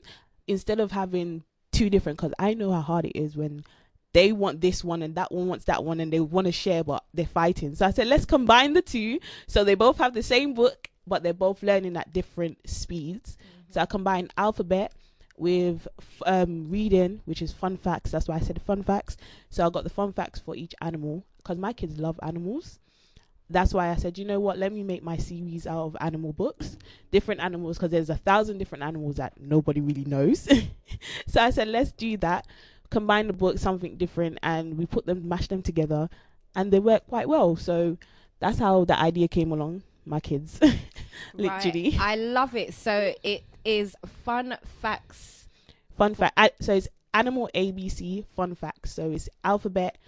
instead 0.47 0.81
of 0.81 0.93
having 0.93 1.45
two 1.73 1.89
different, 1.89 2.19
because 2.19 2.35
I 2.39 2.55
know 2.55 2.73
how 2.73 2.81
hard 2.81 3.07
it 3.07 3.19
is 3.19 3.37
when 3.37 3.65
they 4.13 4.33
want 4.33 4.63
this 4.63 4.83
one 4.83 5.03
and 5.03 5.15
that 5.17 5.31
one 5.31 5.47
wants 5.47 5.67
that 5.67 5.85
one 5.85 6.01
and 6.01 6.11
they 6.11 6.21
want 6.21 6.47
to 6.47 6.53
share 6.53 6.83
but 6.83 7.05
they're 7.13 7.27
fighting. 7.27 7.75
So 7.75 7.87
I 7.87 7.91
said 7.91 8.07
let's 8.07 8.25
combine 8.25 8.73
the 8.73 8.83
two 8.83 9.19
so 9.47 9.63
they 9.63 9.75
both 9.75 9.99
have 9.99 10.15
the 10.15 10.23
same 10.23 10.55
book 10.55 10.89
but 11.07 11.23
they're 11.23 11.35
both 11.35 11.63
learning 11.63 11.97
at 11.97 12.13
different 12.13 12.59
speeds. 12.69 13.37
So 13.77 13.83
I 13.83 13.85
combine 13.85 14.31
alphabet 14.39 14.95
with 15.37 15.87
f- 15.99 16.23
um, 16.25 16.71
reading, 16.71 17.21
which 17.27 17.43
is 17.43 17.53
fun 17.53 17.77
facts. 17.77 18.11
That's 18.11 18.27
why 18.27 18.37
I 18.37 18.41
said 18.41 18.59
fun 18.63 18.83
facts. 18.83 19.19
So 19.51 19.67
I 19.67 19.69
got 19.69 19.85
the 19.85 19.91
fun 19.91 20.15
facts 20.15 20.41
for 20.41 20.57
each 20.57 20.75
animal 20.81 21.27
because 21.37 21.59
my 21.59 21.75
kids 21.75 21.99
love 21.99 22.19
animals. 22.23 22.79
That's 23.51 23.75
why 23.75 23.91
I 23.91 23.97
said, 23.97 24.17
you 24.17 24.25
know 24.25 24.41
what? 24.41 24.57
Let 24.57 24.73
me 24.73 24.83
make 24.83 25.03
my 25.03 25.19
series 25.19 25.67
out 25.67 25.85
of 25.85 25.97
animal 26.01 26.33
books, 26.33 26.79
different 27.11 27.43
animals, 27.43 27.77
because 27.77 27.91
there's 27.91 28.09
a 28.09 28.17
thousand 28.17 28.57
different 28.57 28.83
animals 28.83 29.17
that 29.17 29.39
nobody 29.39 29.83
really 29.83 30.07
knows. 30.07 30.49
so 31.27 31.43
I 31.43 31.51
said, 31.51 31.69
let's 31.69 31.93
do 31.93 32.17
that. 32.17 32.47
Combine 32.89 33.27
the 33.27 33.35
books, 33.35 33.61
something 33.61 33.97
different, 33.99 34.39
and 34.43 34.79
we 34.79 34.87
put 34.87 35.05
them, 35.05 35.29
mash 35.29 35.49
them 35.49 35.61
together, 35.61 36.09
and 36.55 36.73
they 36.73 36.79
work 36.79 37.07
quite 37.09 37.29
well. 37.29 37.57
So 37.57 37.99
that's 38.41 38.59
how 38.59 38.87
the 38.87 38.99
idea 38.99 39.29
came 39.29 39.53
along. 39.53 39.83
My 40.07 40.21
kids, 40.21 40.61
literally. 41.35 41.91
Right. 41.91 42.01
I 42.01 42.15
love 42.15 42.55
it. 42.55 42.73
So 42.73 43.13
it 43.23 43.43
is 43.67 43.97
fun 44.25 44.57
facts. 44.81 45.49
fun 45.97 46.15
fact. 46.15 46.39
So 46.61 46.75
it's 46.75 46.89
animal 47.13 47.51
ABC 47.55 48.25
fun 48.35 48.55
facts. 48.55 48.93
So 48.93 49.11
it's 49.11 49.29
alphabet, 49.45 49.99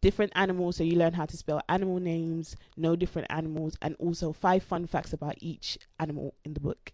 different 0.00 0.32
animals. 0.34 0.76
So 0.76 0.84
you 0.84 0.96
learn 0.96 1.12
how 1.14 1.26
to 1.26 1.36
spell 1.36 1.60
animal 1.68 2.00
names, 2.00 2.56
know 2.76 2.96
different 2.96 3.28
animals, 3.30 3.76
and 3.80 3.94
also 3.98 4.32
five 4.32 4.62
fun 4.62 4.86
facts 4.86 5.12
about 5.12 5.36
each 5.40 5.78
animal 6.00 6.34
in 6.44 6.54
the 6.54 6.60
book. 6.60 6.92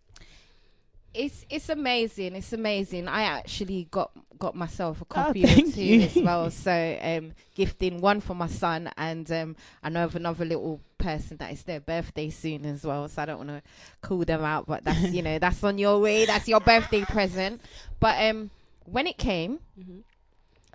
It's 1.13 1.45
it's 1.51 1.69
amazing. 1.69 2.37
It's 2.37 2.53
amazing. 2.53 3.09
I 3.09 3.23
actually 3.23 3.89
got 3.91 4.13
got 4.39 4.55
myself 4.55 5.01
a 5.01 5.05
Oh, 5.05 5.07
copy 5.09 5.45
or 5.45 5.49
thank 5.49 5.75
two 5.75 5.83
you. 5.83 6.03
as 6.03 6.15
well. 6.17 6.51
So 6.67 6.99
um, 7.03 7.33
gifting 7.57 8.01
one 8.01 8.21
for 8.21 8.35
my 8.35 8.47
son, 8.47 8.91
and 8.97 9.31
um, 9.33 9.57
I 9.83 9.89
know 9.89 10.05
of 10.05 10.15
another 10.17 10.45
little 10.45 10.81
person 10.99 11.37
that 11.39 11.53
is 11.53 11.63
their 11.65 11.81
birthday 11.81 12.31
soon 12.31 12.65
as 12.65 12.85
well. 12.85 13.09
So 13.09 13.23
I 13.23 13.27
don't 13.27 13.39
want 13.39 13.49
to 13.51 13.63
call 14.03 14.19
them 14.25 14.45
out, 14.45 14.67
but 14.67 14.85
that's 14.85 15.13
you 15.13 15.23
know 15.23 15.39
that's 15.41 15.65
on 15.65 15.79
your 15.79 15.99
way. 15.99 16.27
That's 16.27 16.47
your 16.47 16.61
birthday 16.61 17.05
present. 17.05 17.61
But 17.99 18.23
um, 18.31 18.51
when 18.85 19.07
it 19.09 19.19
came, 19.19 19.59
Mhm. 19.79 20.03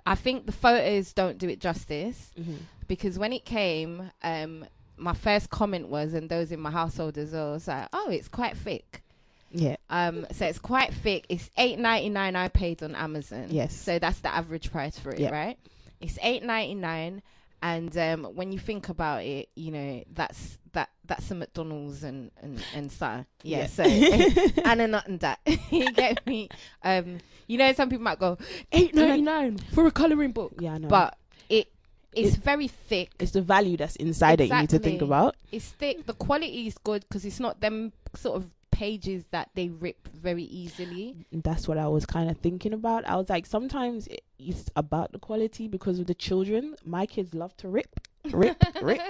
I 0.04 0.14
think 0.16 0.46
the 0.46 0.52
photos 0.52 1.12
don't 1.14 1.38
do 1.38 1.48
it 1.48 1.60
justice 1.60 2.30
Mm-hmm. 2.38 2.56
because 2.86 3.18
when 3.18 3.32
it 3.32 3.44
came, 3.44 4.10
um, 4.22 4.66
my 4.98 5.14
first 5.14 5.48
comment 5.50 5.88
was, 5.88 6.12
and 6.14 6.28
those 6.28 6.52
in 6.52 6.60
my 6.60 6.70
household 6.70 7.16
as 7.18 7.32
well, 7.32 7.52
was 7.52 7.66
like, 7.68 7.88
"Oh, 7.94 8.10
it's 8.10 8.28
quite 8.28 8.56
thick." 8.56 9.02
Yeah. 9.50 9.76
Um, 9.90 10.26
so 10.32 10.46
it's 10.46 10.58
quite 10.58 10.92
thick. 10.92 11.26
It's 11.28 11.48
eight 11.56 11.78
ninety 11.78 12.08
nine. 12.10 12.36
I 12.36 12.48
paid 12.48 12.82
on 12.82 12.94
Amazon. 12.94 13.46
Yes. 13.50 13.74
So 13.74 13.98
that's 13.98 14.20
the 14.20 14.34
average 14.34 14.70
price 14.70 14.98
for 14.98 15.10
it, 15.10 15.18
Yeah. 15.20 15.30
right? 15.30 15.58
It's 16.00 16.18
eight 16.22 16.42
ninety 16.42 16.74
nine, 16.74 17.22
and 17.62 17.96
um, 17.96 18.24
when 18.34 18.52
you 18.52 18.58
think 18.58 18.88
about 18.88 19.24
it, 19.24 19.48
you 19.54 19.70
know 19.72 20.02
that's 20.12 20.58
that 20.72 20.90
that's 21.06 21.30
a 21.30 21.34
McDonald's 21.34 22.02
and 22.04 22.30
and 22.42 22.62
and 22.74 22.92
so 22.92 23.24
yeah. 23.42 23.60
Yeah. 23.60 23.66
So 23.66 23.82
and 24.64 24.80
a 24.82 24.86
nut 24.88 25.06
and 25.06 25.20
that 25.20 25.38
you 25.70 25.90
get 25.92 26.26
me. 26.26 26.48
Um, 26.82 27.18
you 27.46 27.56
know 27.58 27.72
some 27.72 27.88
people 27.88 28.02
might 28.04 28.18
go 28.18 28.36
eight 28.72 28.94
ninety 28.94 29.22
nine 29.22 29.56
for 29.72 29.86
a 29.86 29.90
coloring 29.90 30.32
book, 30.32 30.54
Yeah, 30.60 30.74
I 30.74 30.78
know. 30.78 30.88
but 30.88 31.16
it 31.48 31.68
it's 32.12 32.34
It- 32.36 32.42
very 32.42 32.68
thick. 32.68 33.10
it's 33.20 33.30
the 33.32 33.42
value 33.42 33.76
that's 33.76 33.96
inside 33.96 34.40
it 34.40 34.48
you 34.50 34.56
need 34.58 34.70
to 34.70 34.78
think 34.80 35.00
about. 35.00 35.36
It's 35.52 35.68
thick. 35.68 36.04
The 36.06 36.14
quality 36.14 36.66
is 36.66 36.76
good 36.78 37.04
because 37.08 37.24
it's 37.24 37.40
not 37.40 37.60
them 37.60 37.92
sort 38.16 38.36
of 38.36 38.50
pages 38.76 39.24
that 39.30 39.48
they 39.54 39.70
rip 39.70 40.06
very 40.08 40.42
easily. 40.42 41.16
That's 41.32 41.66
what 41.66 41.78
I 41.78 41.88
was 41.88 42.04
kind 42.04 42.30
of 42.30 42.36
thinking 42.36 42.74
about. 42.74 43.08
I 43.08 43.16
was 43.16 43.30
like, 43.30 43.46
sometimes 43.46 44.06
it's 44.38 44.68
about 44.76 45.12
the 45.12 45.18
quality 45.18 45.66
because 45.66 45.98
of 45.98 46.06
the 46.06 46.14
children. 46.14 46.76
My 46.84 47.06
kids 47.06 47.32
love 47.32 47.56
to 47.56 47.68
rip, 47.68 47.98
rip, 48.30 48.62
rip. 48.82 49.00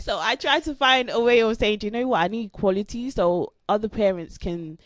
So 0.00 0.18
I 0.18 0.34
tried 0.34 0.64
to 0.64 0.74
find 0.74 1.10
a 1.10 1.20
way 1.20 1.38
of 1.40 1.56
saying, 1.56 1.78
do 1.78 1.86
you 1.86 1.90
know 1.92 2.08
what? 2.08 2.22
I 2.22 2.26
need 2.26 2.50
quality 2.50 3.08
so 3.10 3.52
other 3.68 3.88
parents 3.88 4.36
can 4.36 4.80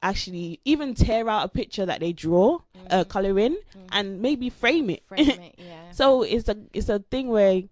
actually 0.00 0.60
even 0.64 0.94
tear 0.94 1.28
out 1.28 1.44
a 1.44 1.48
picture 1.48 1.86
that 1.86 1.98
they 1.98 2.12
draw, 2.12 2.60
uh, 2.90 3.02
color 3.02 3.36
in, 3.36 3.56
and 3.90 4.22
maybe 4.22 4.48
frame 4.48 4.90
it. 4.90 5.02
Frame 5.08 5.28
it, 5.28 5.54
yeah. 5.58 5.90
so 5.90 6.22
it's 6.22 6.48
a 6.48 6.56
it's 6.72 6.88
a 6.88 7.00
thing 7.00 7.26
where 7.30 7.62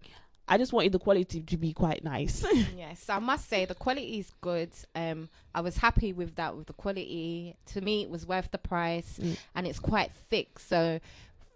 I 0.47 0.57
just 0.57 0.73
wanted 0.73 0.91
the 0.91 0.99
quality 0.99 1.41
to 1.41 1.57
be 1.57 1.73
quite 1.73 2.03
nice. 2.03 2.45
Yes, 2.77 3.09
I 3.09 3.19
must 3.19 3.49
say 3.49 3.65
the 3.65 3.73
quality 3.75 4.19
is 4.19 4.31
good. 4.41 4.69
Um, 4.95 5.29
I 5.55 5.61
was 5.61 5.77
happy 5.77 6.13
with 6.13 6.35
that. 6.35 6.55
With 6.55 6.67
the 6.67 6.73
quality, 6.73 7.55
to 7.67 7.81
me, 7.81 8.03
it 8.03 8.09
was 8.09 8.27
worth 8.27 8.51
the 8.51 8.57
price, 8.59 9.19
Mm. 9.21 9.37
and 9.55 9.65
it's 9.67 9.79
quite 9.79 10.11
thick. 10.29 10.59
So, 10.59 10.99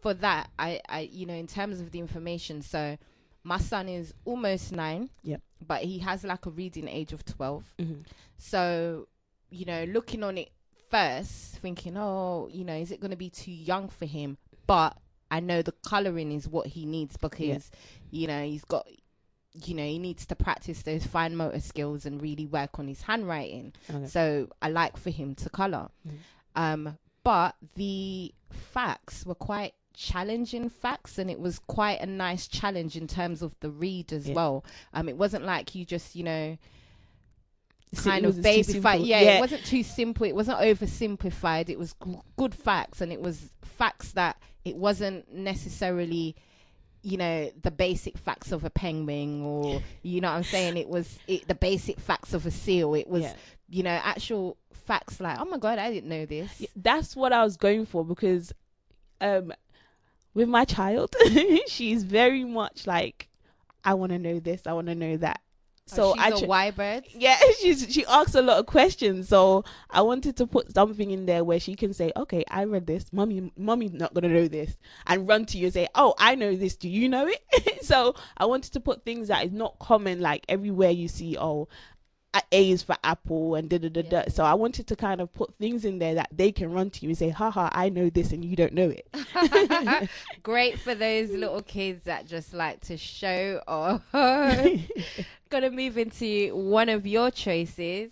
for 0.01 0.13
that, 0.15 0.49
I, 0.57 0.81
I, 0.89 1.01
you 1.11 1.25
know, 1.27 1.33
in 1.35 1.45
terms 1.45 1.79
of 1.79 1.91
the 1.91 1.99
information, 1.99 2.61
so 2.63 2.97
my 3.43 3.57
son 3.59 3.87
is 3.89 4.13
almost 4.25 4.71
nine. 4.71 5.09
Yep. 5.23 5.41
But 5.67 5.83
he 5.83 5.99
has 5.99 6.23
like 6.23 6.45
a 6.45 6.49
reading 6.49 6.87
age 6.87 7.13
of 7.13 7.23
12 7.25 7.63
Mhm. 7.79 8.05
So, 8.37 9.07
you 9.51 9.65
know, 9.65 9.83
looking 9.85 10.23
on 10.23 10.37
it 10.37 10.49
first, 10.89 11.57
thinking, 11.57 11.95
oh, 11.97 12.49
you 12.51 12.63
know, 12.63 12.75
is 12.75 12.91
it 12.91 12.99
going 12.99 13.11
to 13.11 13.17
be 13.17 13.29
too 13.29 13.51
young 13.51 13.89
for 13.89 14.05
him? 14.05 14.37
But 14.65 14.97
I 15.31 15.39
know 15.39 15.61
the 15.61 15.73
coloring 15.87 16.31
is 16.31 16.47
what 16.47 16.67
he 16.67 16.85
needs 16.85 17.17
because, 17.17 17.69
you 18.11 18.27
know, 18.27 18.43
he's 18.43 18.63
got, 18.65 18.87
you 19.65 19.75
know, 19.75 19.83
he 19.85 19.99
needs 19.99 20.25
to 20.27 20.35
practice 20.35 20.81
those 20.83 21.05
fine 21.05 21.35
motor 21.35 21.59
skills 21.59 22.05
and 22.05 22.21
really 22.21 22.45
work 22.45 22.79
on 22.79 22.87
his 22.87 23.01
handwriting. 23.03 23.73
Okay. 23.93 24.07
So 24.07 24.49
I 24.61 24.69
like 24.69 24.97
for 24.97 25.09
him 25.09 25.35
to 25.35 25.49
color. 25.49 25.89
Mhm. 26.07 26.17
Um, 26.55 26.97
but 27.23 27.55
the 27.75 28.33
facts 28.49 29.25
were 29.25 29.35
quite 29.35 29.73
challenging 29.93 30.69
facts 30.69 31.17
and 31.17 31.29
it 31.29 31.39
was 31.39 31.59
quite 31.59 31.99
a 31.99 32.05
nice 32.05 32.47
challenge 32.47 32.95
in 32.95 33.05
terms 33.05 33.41
of 33.41 33.53
the 33.59 33.69
read 33.69 34.13
as 34.13 34.29
Yeah. 34.29 34.35
well 34.35 34.63
um 34.93 35.09
it 35.09 35.17
wasn't 35.17 35.43
like 35.43 35.75
you 35.75 35.83
just 35.83 36.15
you 36.15 36.23
know 36.23 36.57
kind 37.97 38.25
of 38.25 38.41
baby 38.41 38.79
fight. 38.79 39.01
Yeah, 39.01 39.19
it 39.19 39.39
wasn't 39.41 39.65
too 39.65 39.83
simple. 39.83 40.25
It 40.25 40.35
wasn't 40.35 40.59
oversimplified. 40.59 41.69
It 41.69 41.79
was 41.79 41.95
g- 42.03 42.15
good 42.37 42.53
facts, 42.53 43.01
and 43.01 43.11
it 43.11 43.19
was 43.21 43.49
facts 43.63 44.11
that 44.11 44.37
it 44.65 44.75
wasn't 44.75 45.31
necessarily, 45.33 46.35
you 47.01 47.17
know, 47.17 47.51
the 47.61 47.71
basic 47.71 48.17
facts 48.17 48.51
of 48.51 48.63
a 48.65 48.69
penguin, 48.69 49.41
or 49.43 49.81
you 50.03 50.21
know 50.21 50.29
what 50.29 50.37
I'm 50.37 50.43
saying. 50.43 50.77
It 50.77 50.89
was 50.89 51.19
it, 51.27 51.47
the 51.47 51.55
basic 51.55 51.99
facts 51.99 52.33
of 52.33 52.45
a 52.45 52.51
seal. 52.51 52.93
It 52.93 53.07
was, 53.07 53.23
Yeah. 53.23 53.33
you 53.69 53.83
know, 53.83 53.99
actual 54.03 54.57
facts 54.73 55.19
like, 55.19 55.39
oh 55.39 55.45
my 55.45 55.57
god, 55.57 55.79
I 55.79 55.91
didn't 55.91 56.09
know 56.09 56.25
this. 56.25 56.65
That's 56.75 57.15
what 57.15 57.31
I 57.33 57.43
was 57.43 57.57
going 57.57 57.85
for 57.85 58.03
because 58.05 58.53
um 59.21 59.51
with 60.33 60.47
my 60.47 60.63
child 60.63 61.13
she's 61.67 62.03
very 62.03 62.45
much 62.45 62.87
like 62.87 63.27
I 63.83 63.93
want 63.95 64.11
to 64.13 64.19
know 64.19 64.39
this 64.39 64.61
I 64.65 64.71
want 64.73 64.87
to 64.87 64.95
know 64.95 65.17
that 65.17 65.41
Oh, 65.91 65.95
so 65.95 66.03
Oh, 66.11 66.13
she's 66.15 66.21
I 66.23 66.27
a 66.29 66.39
tr- 66.39 66.45
Y 66.47 66.71
bird. 66.71 67.03
yeah 67.13 67.37
she's 67.59 67.91
she 67.91 68.05
asks 68.05 68.35
a 68.35 68.41
lot 68.41 68.57
of 68.59 68.65
questions. 68.65 69.27
So 69.29 69.63
I 69.89 70.01
wanted 70.01 70.35
to 70.37 70.47
put 70.47 70.73
something 70.73 71.11
in 71.11 71.25
there 71.25 71.43
where 71.43 71.59
she 71.59 71.75
can 71.75 71.93
say 71.93 72.11
okay 72.15 72.43
I 72.49 72.63
read 72.65 72.87
this. 72.87 73.11
Mommy 73.11 73.51
mommy's 73.57 73.93
not 73.93 74.13
going 74.13 74.23
to 74.23 74.29
know 74.29 74.47
this 74.47 74.77
and 75.07 75.27
run 75.27 75.45
to 75.47 75.57
you 75.57 75.65
and 75.65 75.73
say 75.73 75.87
oh 75.95 76.13
I 76.17 76.35
know 76.35 76.55
this. 76.55 76.75
Do 76.75 76.89
you 76.89 77.09
know 77.09 77.27
it? 77.27 77.41
So 77.89 78.13
I 78.37 78.45
wanted 78.45 78.73
to 78.73 78.79
put 78.79 79.03
things 79.03 79.29
that 79.29 79.45
is 79.45 79.51
not 79.51 79.79
common 79.79 80.19
like 80.19 80.45
everywhere 80.47 80.91
you 80.91 81.07
see 81.07 81.37
oh 81.39 81.67
a 82.33 82.41
A 82.51 82.71
is 82.71 82.83
for 82.83 82.95
apple 83.03 83.55
and 83.55 83.69
da 83.69 83.77
da 83.77 83.89
da 83.89 84.01
da. 84.01 84.23
So 84.29 84.43
I 84.43 84.53
wanted 84.53 84.87
to 84.87 84.95
kind 84.95 85.21
of 85.21 85.33
put 85.33 85.53
things 85.55 85.85
in 85.85 85.99
there 85.99 86.15
that 86.15 86.29
they 86.31 86.51
can 86.51 86.71
run 86.71 86.89
to 86.91 87.01
you 87.03 87.09
and 87.09 87.17
say, 87.17 87.29
haha, 87.29 87.69
I 87.71 87.89
know 87.89 88.09
this 88.09 88.31
and 88.31 88.45
you 88.45 88.55
don't 88.55 88.73
know 88.73 88.93
it. 88.95 90.09
Great 90.43 90.79
for 90.79 90.93
those 90.93 91.31
little 91.31 91.61
kids 91.61 92.03
that 92.03 92.27
just 92.27 92.53
like 92.53 92.81
to 92.81 92.97
show 92.97 93.61
off. 93.67 94.03
Gonna 95.49 95.71
move 95.71 95.97
into 95.97 96.55
one 96.55 96.89
of 96.89 97.07
your 97.07 97.31
choices. 97.31 98.11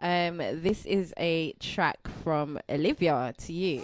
Um, 0.00 0.38
this 0.38 0.86
is 0.86 1.12
a 1.18 1.52
track 1.60 1.98
from 2.24 2.58
Olivia 2.70 3.34
to 3.36 3.52
you. 3.52 3.82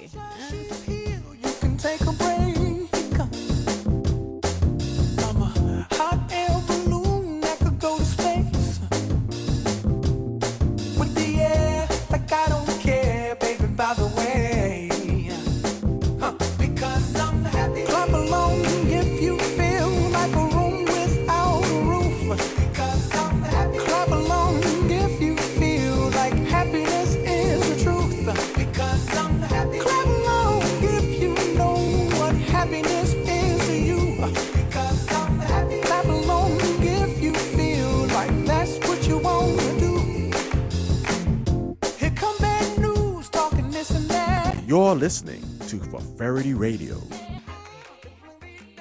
You're 44.66 44.96
listening 44.96 45.44
to 45.68 45.78
Prosperity 45.78 46.52
Radio. 46.52 46.96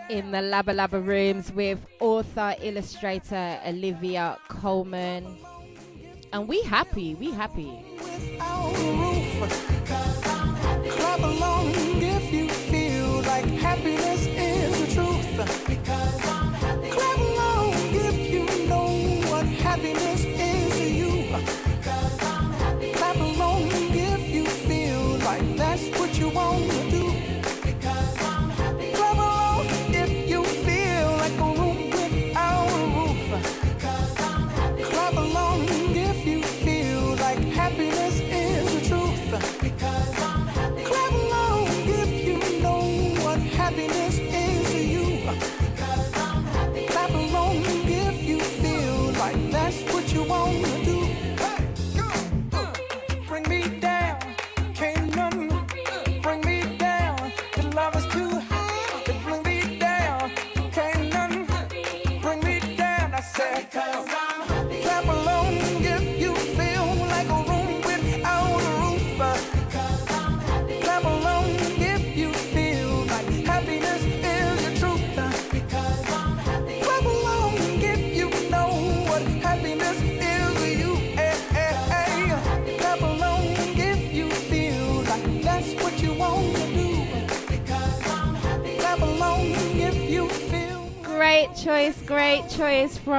In 0.10 0.32
the 0.32 0.40
Labba 0.40 0.74
Labba 0.74 1.06
rooms 1.06 1.52
with 1.52 1.78
author 2.00 2.56
illustrator 2.60 3.60
Olivia 3.64 4.40
Coleman. 4.48 5.38
And 6.34 6.48
we 6.48 6.64
happy, 6.64 7.14
we 7.14 7.30
happy. 7.30 7.72
without 8.00 8.74
a 8.76 8.92
roof. 8.98 9.86
Clap 10.98 11.20
along 11.20 11.68
if 12.02 12.34
you 12.34 12.50
feel 12.50 13.22
like 13.22 13.46
happiness 13.46 14.26
is 14.26 14.96
the 14.96 15.02
truth. 15.02 15.68
Because 15.68 16.15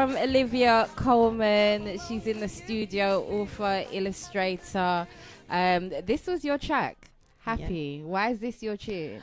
from 0.06 0.16
Olivia 0.18 0.88
Coleman. 0.94 1.98
She's 2.06 2.28
in 2.28 2.38
the 2.38 2.48
studio, 2.48 3.24
author, 3.28 3.84
illustrator. 3.90 5.04
Um, 5.50 5.90
this 6.04 6.28
was 6.28 6.44
your 6.44 6.58
track, 6.58 7.10
Happy. 7.40 8.02
Why 8.04 8.30
is 8.30 8.38
this 8.38 8.62
your 8.62 8.76
tune? 8.76 9.22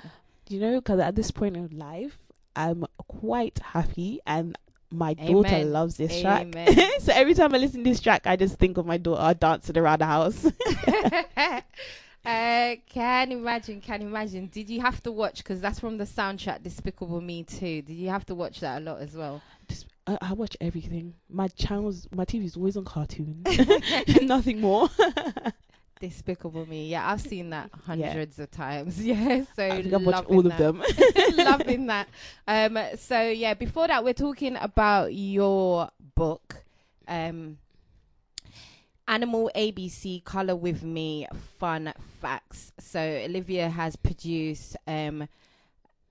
You 0.50 0.60
know, 0.60 0.82
because 0.82 1.00
at 1.00 1.16
this 1.16 1.32
point 1.32 1.56
in 1.56 1.78
life, 1.78 2.18
I'm 2.58 2.86
quite 3.08 3.60
happy 3.60 4.20
and 4.28 4.58
my 4.92 5.14
daughter 5.14 5.64
loves 5.64 5.96
this 5.96 6.12
Amen. 6.26 6.52
track. 6.52 6.90
so 7.00 7.14
every 7.14 7.34
time 7.34 7.56
I 7.56 7.60
listen 7.60 7.82
to 7.86 7.90
this 7.90 8.02
track, 8.02 8.28
I 8.28 8.36
just 8.36 8.60
think 8.60 8.78
of 8.78 8.86
my 8.86 8.98
daughter 8.98 9.38
dancing 9.40 9.78
around 9.78 10.00
the 10.00 10.06
house. 10.06 10.46
uh, 12.26 12.76
can 12.90 13.32
imagine, 13.32 13.80
can 13.80 14.02
imagine. 14.02 14.48
Did 14.48 14.70
you 14.70 14.82
have 14.82 15.02
to 15.04 15.14
watch? 15.14 15.38
Because 15.38 15.62
that's 15.62 15.80
from 15.80 15.98
the 15.98 16.06
soundtrack 16.06 16.62
Despicable 16.62 17.22
Me 17.22 17.44
too. 17.44 17.82
Did 17.84 17.94
you 17.94 18.10
have 18.10 18.26
to 18.26 18.36
watch 18.36 18.60
that 18.60 18.82
a 18.82 18.84
lot 18.84 19.00
as 19.00 19.16
well? 19.16 19.42
I, 20.06 20.18
I 20.22 20.34
watch 20.34 20.58
everything. 20.60 21.14
My 21.30 21.48
channels, 21.48 22.08
my 22.14 22.26
TV 22.26 22.46
is 22.46 22.58
always 22.58 22.78
on 22.78 22.86
cartoon. 22.86 23.44
Nothing 24.22 24.62
more. 24.62 24.90
Despicable 26.00 26.66
Me. 26.66 26.90
Yeah, 26.90 27.10
I've 27.10 27.22
seen 27.22 27.52
that 27.52 27.70
hundreds 27.86 28.38
of 28.38 28.52
times. 28.52 29.02
Yeah, 29.04 29.44
so 29.56 29.66
I 29.66 29.82
think 29.82 29.94
I've 29.94 30.06
watched 30.06 30.30
all 30.30 30.42
that. 30.42 30.60
of 30.60 30.78
them. 30.78 30.84
loving 31.38 31.86
that. 31.88 32.10
Um, 32.46 32.78
so 32.98 33.22
yeah, 33.22 33.54
before 33.54 33.88
that, 33.88 34.04
we're 34.04 34.14
talking 34.14 34.58
about 34.60 35.14
your 35.14 35.90
book, 36.16 36.58
um, 37.08 37.58
Animal 39.08 39.50
ABC 39.56 40.26
Color 40.26 40.58
with 40.58 40.84
Me 40.84 41.26
Fun 41.58 41.94
Facts. 42.20 42.74
So 42.80 43.00
Olivia 43.00 43.70
has 43.70 43.96
produced 43.96 44.76
um 44.86 45.30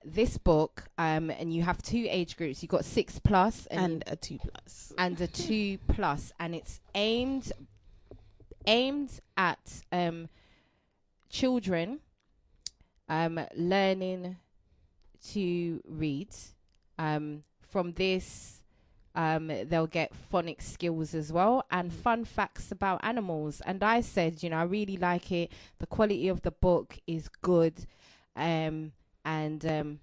this 0.05 0.37
book, 0.37 0.85
um, 0.97 1.29
and 1.29 1.53
you 1.53 1.63
have 1.63 1.81
two 1.81 2.05
age 2.09 2.37
groups. 2.37 2.61
You've 2.61 2.69
got 2.69 2.85
six 2.85 3.19
plus 3.19 3.65
and 3.67 3.81
and 3.81 4.03
a 4.07 4.15
two 4.15 4.37
plus. 4.37 4.93
and 4.97 5.19
a 5.21 5.27
two 5.27 5.77
plus, 5.87 6.31
and 6.39 6.55
it's 6.55 6.79
aimed 6.95 7.51
aimed 8.65 9.19
at 9.35 9.81
um, 9.91 10.29
children 11.29 11.99
um, 13.09 13.39
learning 13.55 14.37
to 15.31 15.81
read. 15.87 16.29
Um, 16.97 17.43
from 17.69 17.93
this, 17.93 18.61
um, 19.15 19.51
they'll 19.65 19.87
get 19.87 20.11
phonics 20.31 20.63
skills 20.63 21.13
as 21.13 21.31
well 21.31 21.65
and 21.71 21.91
fun 21.91 22.25
facts 22.25 22.71
about 22.71 22.99
animals. 23.03 23.61
And 23.65 23.83
I 23.83 24.01
said, 24.01 24.43
you 24.43 24.49
know, 24.49 24.57
I 24.57 24.63
really 24.63 24.97
like 24.97 25.31
it. 25.31 25.51
The 25.79 25.87
quality 25.87 26.27
of 26.27 26.41
the 26.41 26.51
book 26.51 26.99
is 27.07 27.29
good, 27.41 27.73
um, 28.35 28.91
and 29.25 29.65
um, 29.65 29.99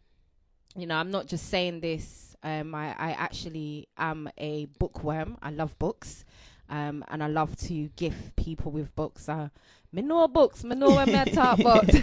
you 0.76 0.86
know, 0.86 0.96
I'm 0.96 1.10
not 1.10 1.26
just 1.26 1.48
saying 1.48 1.80
this. 1.80 2.36
Um, 2.42 2.74
I, 2.74 2.88
I 2.98 3.10
actually 3.12 3.88
am 3.98 4.28
a 4.38 4.66
bookworm. 4.78 5.36
I 5.42 5.50
love 5.50 5.78
books. 5.78 6.24
Um, 6.68 7.04
and 7.08 7.20
I 7.22 7.26
love 7.26 7.56
to 7.66 7.88
gift 7.96 8.36
people 8.36 8.70
with 8.70 8.94
books. 8.94 9.28
Uh, 9.28 9.48
me 9.92 10.02
know 10.02 10.28
books, 10.28 10.62
me 10.62 10.76
know 10.76 10.94
when 10.94 11.10
me 11.10 11.24
talk 11.32 11.58
books. 11.58 11.96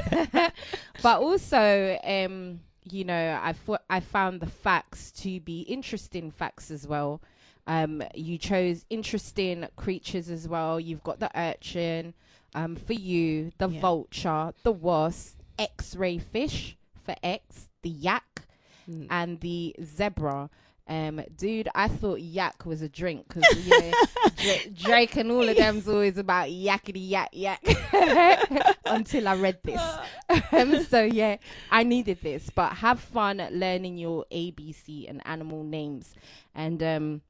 but 1.01 1.21
also, 1.21 1.97
um, 2.03 2.59
you 2.83 3.05
know, 3.05 3.39
I 3.41 3.53
thought 3.53 3.83
I 3.89 4.01
found 4.01 4.41
the 4.41 4.45
facts 4.47 5.11
to 5.23 5.39
be 5.39 5.61
interesting 5.61 6.31
facts 6.31 6.69
as 6.69 6.85
well. 6.85 7.21
Um, 7.65 8.03
you 8.13 8.37
chose 8.37 8.85
interesting 8.89 9.67
creatures 9.77 10.29
as 10.29 10.47
well. 10.49 10.79
You've 10.81 11.03
got 11.03 11.19
the 11.21 11.31
urchin, 11.39 12.13
um, 12.53 12.75
for 12.75 12.93
you, 12.93 13.51
the 13.57 13.69
Yeah. 13.69 13.79
vulture, 13.79 14.53
the 14.63 14.71
wasp, 14.73 15.39
X-ray 15.57 16.17
fish 16.17 16.77
for 17.07 17.15
X, 17.23 17.69
the 17.81 17.89
yak, 17.89 18.43
Mm. 18.89 19.07
and 19.09 19.39
the 19.41 19.75
zebra. 19.83 20.49
Um, 20.87 21.19
dude, 21.35 21.67
I 21.75 21.89
thought 21.89 22.21
yak 22.21 22.65
was 22.65 22.81
a 22.81 22.87
drink 22.87 23.27
because 23.27 23.43
you 23.67 23.69
know, 23.81 23.91
Dra- 24.37 24.71
Drake 24.73 25.17
and 25.17 25.29
all 25.29 25.49
of 25.49 25.57
them's 25.57 25.89
always 25.89 26.17
about 26.17 26.47
yakety 26.47 27.09
yak 27.09 27.29
yak 27.33 27.61
until 28.85 29.27
I 29.27 29.35
read 29.35 29.57
this. 29.63 29.81
um, 30.53 30.83
so 30.89 31.03
yeah, 31.03 31.35
I 31.69 31.83
needed 31.83 32.19
this, 32.23 32.49
but 32.55 32.71
have 32.75 33.01
fun 33.01 33.45
learning 33.51 33.97
your 33.97 34.23
ABC 34.31 35.09
and 35.09 35.21
animal 35.25 35.65
names. 35.65 36.15
And 36.55 36.81
um, 36.81 37.21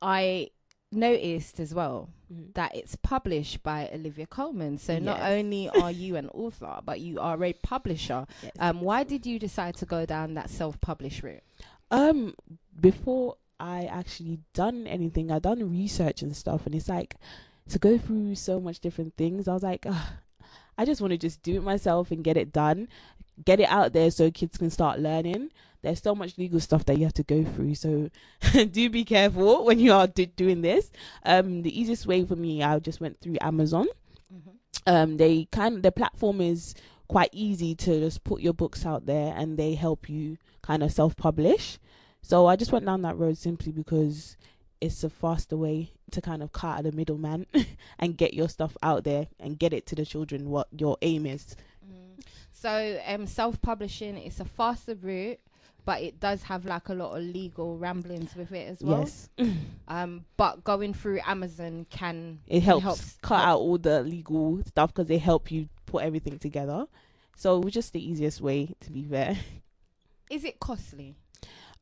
I 0.00 0.48
noticed 0.92 1.60
as 1.60 1.74
well 1.74 2.08
Mhm. 2.32 2.54
that 2.54 2.74
it's 2.74 2.96
published 2.96 3.62
by 3.62 3.88
Olivia 3.92 4.26
Coleman. 4.26 4.78
So 4.78 4.98
not 4.98 5.20
only 5.20 5.68
are 5.68 5.90
you 5.90 6.16
an 6.16 6.28
author, 6.30 6.80
but 6.84 7.00
you 7.00 7.20
are 7.20 7.42
a 7.44 7.52
publisher. 7.52 8.26
Yes. 8.42 8.52
Um, 8.58 8.80
why 8.80 9.04
did 9.04 9.26
you 9.26 9.38
decide 9.38 9.76
to 9.76 9.86
go 9.86 10.06
down 10.06 10.34
that 10.34 10.50
self-published 10.50 11.22
route? 11.22 11.42
Um, 11.90 12.34
before 12.80 13.36
I 13.60 13.84
actually 13.84 14.40
done 14.54 14.86
anything, 14.86 15.30
I 15.30 15.38
done 15.38 15.70
research 15.70 16.22
and 16.22 16.34
stuff, 16.36 16.66
and 16.66 16.74
it's 16.74 16.88
like 16.88 17.16
to 17.68 17.78
go 17.78 17.98
through 17.98 18.34
so 18.36 18.60
much 18.60 18.80
different 18.80 19.16
things. 19.16 19.48
I 19.48 19.54
was 19.54 19.62
like, 19.62 19.86
I 20.78 20.84
just 20.84 21.00
want 21.00 21.12
to 21.12 21.18
just 21.18 21.42
do 21.42 21.56
it 21.56 21.62
myself 21.62 22.10
and 22.10 22.22
get 22.22 22.36
it 22.36 22.52
done, 22.52 22.88
get 23.44 23.60
it 23.60 23.68
out 23.68 23.92
there 23.92 24.10
so 24.10 24.30
kids 24.30 24.58
can 24.58 24.70
start 24.70 25.00
learning. 25.00 25.50
There's 25.82 26.02
so 26.02 26.14
much 26.14 26.36
legal 26.38 26.58
stuff 26.58 26.84
that 26.86 26.98
you 26.98 27.04
have 27.04 27.14
to 27.14 27.22
go 27.22 27.44
through, 27.44 27.74
so 27.76 28.10
do 28.70 28.90
be 28.90 29.04
careful 29.04 29.64
when 29.64 29.78
you 29.78 29.92
are 29.92 30.06
do- 30.06 30.26
doing 30.26 30.62
this. 30.62 30.90
Um, 31.24 31.62
the 31.62 31.80
easiest 31.80 32.06
way 32.06 32.24
for 32.24 32.36
me, 32.36 32.62
I 32.62 32.78
just 32.78 33.00
went 33.00 33.20
through 33.20 33.36
Amazon. 33.40 33.86
Um, 34.86 35.16
they 35.16 35.46
kind 35.52 35.82
the 35.82 35.92
platform 35.92 36.40
is 36.40 36.74
quite 37.08 37.30
easy 37.32 37.74
to 37.74 38.00
just 38.00 38.24
put 38.24 38.40
your 38.40 38.52
books 38.52 38.84
out 38.84 39.06
there, 39.06 39.34
and 39.36 39.56
they 39.56 39.74
help 39.74 40.08
you 40.08 40.38
kind 40.62 40.82
of 40.82 40.92
self-publish. 40.92 41.78
So 42.22 42.46
I 42.46 42.56
just 42.56 42.72
went 42.72 42.86
down 42.86 43.02
that 43.02 43.16
road 43.16 43.38
simply 43.38 43.70
because 43.70 44.36
it's 44.80 45.04
a 45.04 45.10
faster 45.10 45.56
way 45.56 45.92
to 46.10 46.20
kind 46.20 46.42
of 46.42 46.52
cut 46.52 46.78
out 46.78 46.82
the 46.84 46.92
middleman 46.92 47.46
and 47.98 48.16
get 48.16 48.34
your 48.34 48.48
stuff 48.48 48.76
out 48.82 49.04
there 49.04 49.28
and 49.38 49.58
get 49.58 49.72
it 49.72 49.86
to 49.86 49.94
the 49.94 50.04
children 50.04 50.50
what 50.50 50.68
your 50.76 50.96
aim 51.02 51.26
is. 51.26 51.56
So 52.52 53.00
um, 53.06 53.26
self-publishing 53.26 54.16
is 54.18 54.40
a 54.40 54.44
faster 54.44 54.94
route, 54.94 55.38
but 55.84 56.00
it 56.02 56.18
does 56.18 56.42
have 56.44 56.64
like 56.64 56.88
a 56.88 56.94
lot 56.94 57.16
of 57.16 57.22
legal 57.22 57.76
ramblings 57.78 58.34
with 58.34 58.50
it 58.52 58.68
as 58.68 58.82
well. 58.82 59.00
yes, 59.02 59.28
Um, 59.88 60.24
but 60.36 60.64
going 60.64 60.94
through 60.94 61.20
Amazon 61.24 61.86
can 61.90 62.40
it 62.48 62.62
helps, 62.62 62.82
helps 62.82 63.18
cut 63.22 63.36
help. 63.36 63.48
out 63.48 63.58
all 63.58 63.78
the 63.78 64.02
legal 64.02 64.60
stuff 64.66 64.92
because 64.92 65.06
they 65.06 65.18
help 65.18 65.50
you 65.52 65.68
put 65.84 66.02
everything 66.02 66.38
together. 66.38 66.86
So 67.36 67.58
it 67.58 67.64
was 67.64 67.74
just 67.74 67.92
the 67.92 68.04
easiest 68.04 68.40
way 68.40 68.74
to 68.80 68.90
be 68.90 69.04
fair. 69.04 69.38
Is 70.30 70.42
it 70.44 70.58
costly? 70.58 71.14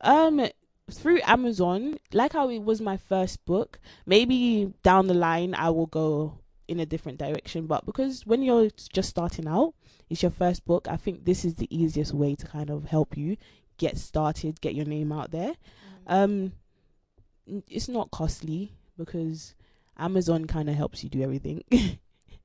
Um, 0.02 0.46
through 0.90 1.20
Amazon, 1.24 1.98
like 2.12 2.34
how 2.34 2.50
it 2.50 2.58
was 2.62 2.80
my 2.82 2.98
first 2.98 3.42
book, 3.46 3.78
maybe 4.04 4.70
down 4.82 5.06
the 5.06 5.14
line 5.14 5.54
I 5.54 5.70
will 5.70 5.86
go 5.86 6.40
in 6.68 6.78
a 6.80 6.84
different 6.84 7.18
direction. 7.18 7.66
But 7.66 7.86
because 7.86 8.26
when 8.26 8.42
you're 8.42 8.68
just 8.92 9.08
starting 9.08 9.48
out, 9.48 9.72
it's 10.08 10.22
your 10.22 10.30
first 10.30 10.64
book, 10.64 10.86
I 10.88 10.96
think 10.96 11.24
this 11.24 11.44
is 11.44 11.54
the 11.54 11.74
easiest 11.74 12.12
way 12.12 12.34
to 12.34 12.46
kind 12.46 12.70
of 12.70 12.84
help 12.84 13.16
you 13.16 13.36
get 13.78 13.98
started, 13.98 14.60
get 14.60 14.74
your 14.74 14.86
name 14.86 15.12
out 15.12 15.30
there. 15.30 15.54
Um, 16.06 16.52
it's 17.68 17.88
not 17.88 18.10
costly 18.10 18.72
because 18.96 19.54
Amazon 19.98 20.46
kind 20.46 20.68
of 20.68 20.74
helps 20.74 21.02
you 21.02 21.10
do 21.10 21.22
everything. 21.22 21.64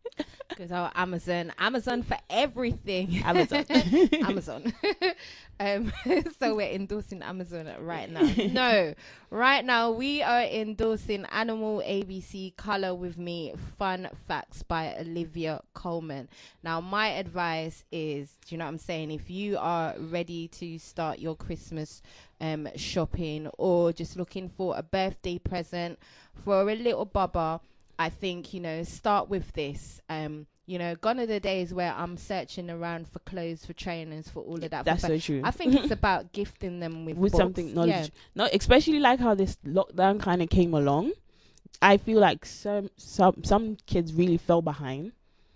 Because 0.50 0.72
our 0.72 0.92
Amazon, 0.96 1.54
Amazon 1.58 2.04
for 2.04 2.18
everything. 2.30 3.22
Amazon. 3.24 3.66
Amazon. 4.14 4.74
um, 5.60 5.94
so 6.38 6.56
we're 6.56 6.74
endorsing 6.74 7.22
Amazon 7.22 7.72
right 7.80 8.10
now. 8.10 8.30
No, 8.52 8.94
right 9.30 9.64
now 9.64 9.92
we 9.92 10.22
are 10.22 10.42
endorsing 10.42 11.24
Animal 11.32 11.82
ABC 11.86 12.58
Color 12.58 12.94
with 12.96 13.18
Me 13.18 13.54
Fun 13.78 14.10
Facts 14.28 14.64
by 14.64 14.96
Olivia 15.00 15.62
Coleman. 15.76 16.28
Now, 16.62 16.82
my 16.82 17.10
advice 17.10 17.86
is, 17.92 18.38
do 18.46 18.56
you 18.56 18.58
know 18.58 18.66
what 18.66 18.72
I'm 18.72 18.78
saying? 18.80 19.12
If 19.12 19.30
you 19.30 19.58
are 19.60 19.94
ready 19.98 20.50
to 20.50 20.78
start 20.80 21.20
your 21.20 21.36
Christmas 21.36 22.02
um, 22.42 22.68
shopping 22.76 23.48
or 23.58 23.94
just 23.94 24.18
looking 24.18 24.50
for 24.50 24.76
a 24.78 24.84
birthday 24.84 25.38
present 25.38 26.00
for 26.44 26.62
a 26.62 26.76
little 26.76 27.06
bubba, 27.06 27.62
I 28.00 28.10
think 28.10 28.54
you 28.54 28.62
know 28.62 28.84
start 28.84 29.30
with 29.30 29.52
this. 29.54 30.02
Um, 30.10 30.48
you 30.66 30.78
know, 30.78 30.94
gone 30.96 31.20
are 31.20 31.26
the 31.26 31.40
days 31.40 31.74
where 31.74 31.92
I'm 31.98 32.16
searching 32.16 32.70
around 32.70 33.08
for 33.08 33.18
clothes, 33.20 33.66
for 33.66 33.74
trainers, 33.74 34.30
for 34.30 34.42
all 34.44 34.64
of 34.64 34.70
that. 34.70 34.86
That's 34.86 35.02
so 35.02 35.18
true. 35.18 35.42
I 35.44 35.50
think 35.50 35.74
it's 35.74 35.92
about 35.92 36.32
gifting 36.40 36.80
them 36.80 37.06
with 37.06 37.18
with 37.18 37.32
books. 37.32 37.42
something 37.42 37.74
knowledge. 37.74 37.90
Yeah. 37.90 38.08
No, 38.36 38.50
especially 38.54 39.00
like 39.00 39.20
how 39.20 39.34
this 39.34 39.58
lockdown 39.66 40.20
kind 40.20 40.42
of 40.44 40.50
came 40.50 40.74
along. 40.76 41.14
I 41.82 41.98
feel 41.98 42.20
like 42.20 42.46
some 42.46 42.90
some 42.98 43.44
some 43.44 43.78
kids 43.86 44.14
really 44.14 44.38
fell 44.38 44.62
behind 44.62 45.12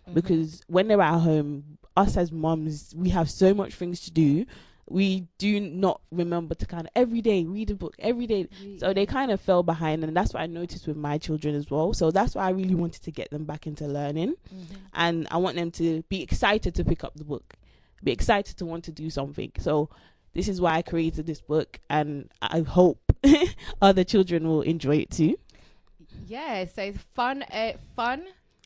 Mhm. 0.10 0.15
because 0.15 0.62
when 0.67 0.88
they're 0.88 0.99
at 1.01 1.19
home, 1.19 1.77
us 1.95 2.17
as 2.17 2.32
moms, 2.32 2.93
we 2.97 3.10
have 3.10 3.29
so 3.29 3.53
much 3.53 3.75
things 3.75 3.99
to 4.01 4.12
do. 4.12 4.45
We 4.89 5.28
do 5.38 5.60
not 5.60 6.02
remember 6.12 6.56
to 6.56 6.65
kind 6.65 6.86
of 6.86 6.91
every 6.96 7.22
day 7.22 7.46
read 7.46 7.72
a 7.72 7.76
book 7.76 7.96
every 8.00 8.28
day. 8.28 8.48
So 8.80 8.93
they 8.93 9.06
kind 9.06 9.32
of 9.32 9.39
fell 9.39 9.63
behind, 9.63 10.04
and 10.04 10.15
that's 10.15 10.34
what 10.34 10.41
I 10.43 10.48
noticed 10.48 10.88
with 10.88 10.98
my 10.98 11.17
children 11.17 11.56
as 11.56 11.72
well. 11.72 11.93
So 11.93 12.12
that's 12.12 12.36
why 12.36 12.48
I 12.48 12.50
really 12.52 12.76
wanted 12.76 13.02
to 13.04 13.12
get 13.12 13.30
them 13.32 13.46
back 13.46 13.65
into 13.65 13.88
learning, 13.88 14.36
Mhm. 14.54 14.76
and 14.93 15.28
I 15.32 15.38
want 15.38 15.56
them 15.56 15.72
to 15.72 16.04
be 16.10 16.22
excited 16.22 16.76
to 16.76 16.84
pick 16.84 17.04
up 17.04 17.13
the 17.15 17.24
book, 17.24 17.56
be 18.04 18.12
excited 18.12 18.58
to 18.58 18.65
want 18.65 18.84
to 18.86 18.91
do 18.91 19.10
something. 19.10 19.52
So 19.60 19.89
this 20.34 20.48
is 20.50 20.60
why 20.60 20.76
I 20.76 20.82
created 20.82 21.26
this 21.28 21.41
book, 21.41 21.80
and 21.89 22.30
I 22.41 22.60
hope 22.62 23.00
other 23.82 24.04
children 24.04 24.48
will 24.48 24.62
enjoy 24.63 24.98
it 24.98 25.12
too. 25.12 25.38
Yeah, 26.28 26.65
so 26.65 26.84
it's 26.84 26.98
fun, 27.15 27.43
uh, 27.43 27.74
fun 27.96 28.24